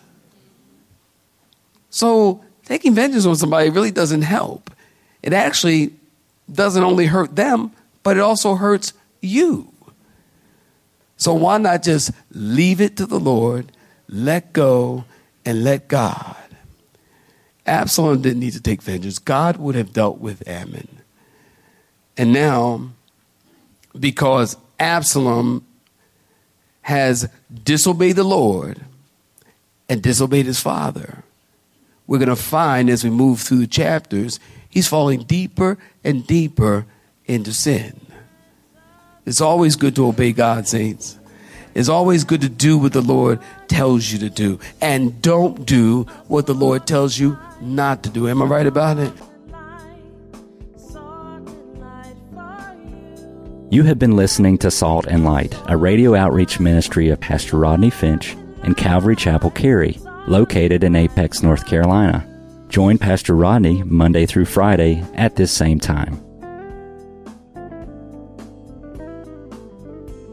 So 1.90 2.44
taking 2.66 2.94
vengeance 2.94 3.26
on 3.26 3.36
somebody 3.36 3.70
really 3.70 3.92
doesn't 3.92 4.24
help. 4.24 4.70
It 5.24 5.34
actually 5.34 5.94
doesn't 6.52 6.84
only 6.84 7.06
hurt 7.06 7.36
them, 7.36 7.72
but 8.04 8.18
it 8.18 8.22
also 8.22 8.56
hurts 8.56 8.94
you. 9.22 9.72
So 11.20 11.34
why 11.34 11.58
not 11.58 11.84
just 11.84 12.12
leave 12.32 12.80
it 12.80 12.96
to 12.98 13.06
the 13.06 13.20
Lord, 13.20 13.74
let 14.08 14.54
go, 14.54 15.04
and 15.46 15.66
let 15.66 15.90
God? 15.90 16.38
Absalom 17.66 18.22
didn't 18.22 18.40
need 18.40 18.54
to 18.54 18.62
take 18.62 18.82
vengeance. 18.82 19.20
God 19.20 19.58
would 19.58 19.76
have 19.76 19.92
dealt 19.92 20.20
with 20.20 20.48
Amnon. 20.48 20.88
And 22.18 22.32
now, 22.32 22.90
because 24.00 24.56
Absalom 24.80 25.66
has 26.84 27.30
disobeyed 27.64 28.16
the 28.16 28.24
Lord 28.24 28.80
and 29.90 30.02
disobeyed 30.02 30.46
his 30.46 30.62
father, 30.62 31.24
we're 32.08 32.18
going 32.18 32.30
to 32.30 32.36
find 32.38 32.90
as 32.90 33.04
we 33.04 33.10
move 33.10 33.42
through 33.42 33.60
the 33.60 33.68
chapters, 33.68 34.40
he's 34.70 34.88
falling 34.88 35.24
deeper 35.24 35.78
and 36.02 36.26
deeper 36.26 36.86
into 37.26 37.54
sin. 37.54 38.00
It's 39.26 39.42
always 39.42 39.76
good 39.76 39.96
to 39.96 40.08
obey 40.08 40.32
God, 40.32 40.68
saints. 40.68 41.20
It's 41.76 41.90
always 41.90 42.24
good 42.24 42.42
to 42.42 42.50
do 42.50 42.78
what 42.78 42.94
the 42.94 43.02
Lord 43.02 43.40
tells 43.68 44.12
you 44.12 44.20
to 44.20 44.30
do. 44.30 44.60
And 44.82 45.22
don't 45.22 45.66
do 45.66 46.04
what 46.28 46.48
the 46.48 46.54
Lord 46.54 46.88
tells 46.88 47.18
you 47.18 47.38
not 47.62 48.04
to 48.04 48.10
do. 48.10 48.28
Am 48.28 48.42
I 48.42 48.46
right 48.46 48.68
about 48.68 48.98
it? 48.98 49.14
You 53.72 53.84
have 53.84 54.00
been 54.00 54.16
listening 54.16 54.58
to 54.60 54.72
Salt 54.72 55.06
and 55.06 55.24
Light, 55.24 55.56
a 55.68 55.78
radio 55.78 56.16
outreach 56.16 56.60
ministry 56.60 57.10
of 57.10 57.20
Pastor 57.20 57.58
Rodney 57.58 57.92
Finch 57.92 58.36
and 58.64 58.76
Calvary 58.76 59.16
Chapel 59.16 59.52
Cary, 59.52 60.00
located 60.28 60.84
in 60.84 60.96
Apex, 60.96 61.44
North 61.44 61.68
Carolina. 61.68 62.26
Join 62.70 62.98
Pastor 62.98 63.36
Rodney 63.36 63.84
Monday 63.84 64.26
through 64.26 64.46
Friday 64.46 65.04
at 65.14 65.36
this 65.36 65.52
same 65.52 65.80
time. 65.80 66.20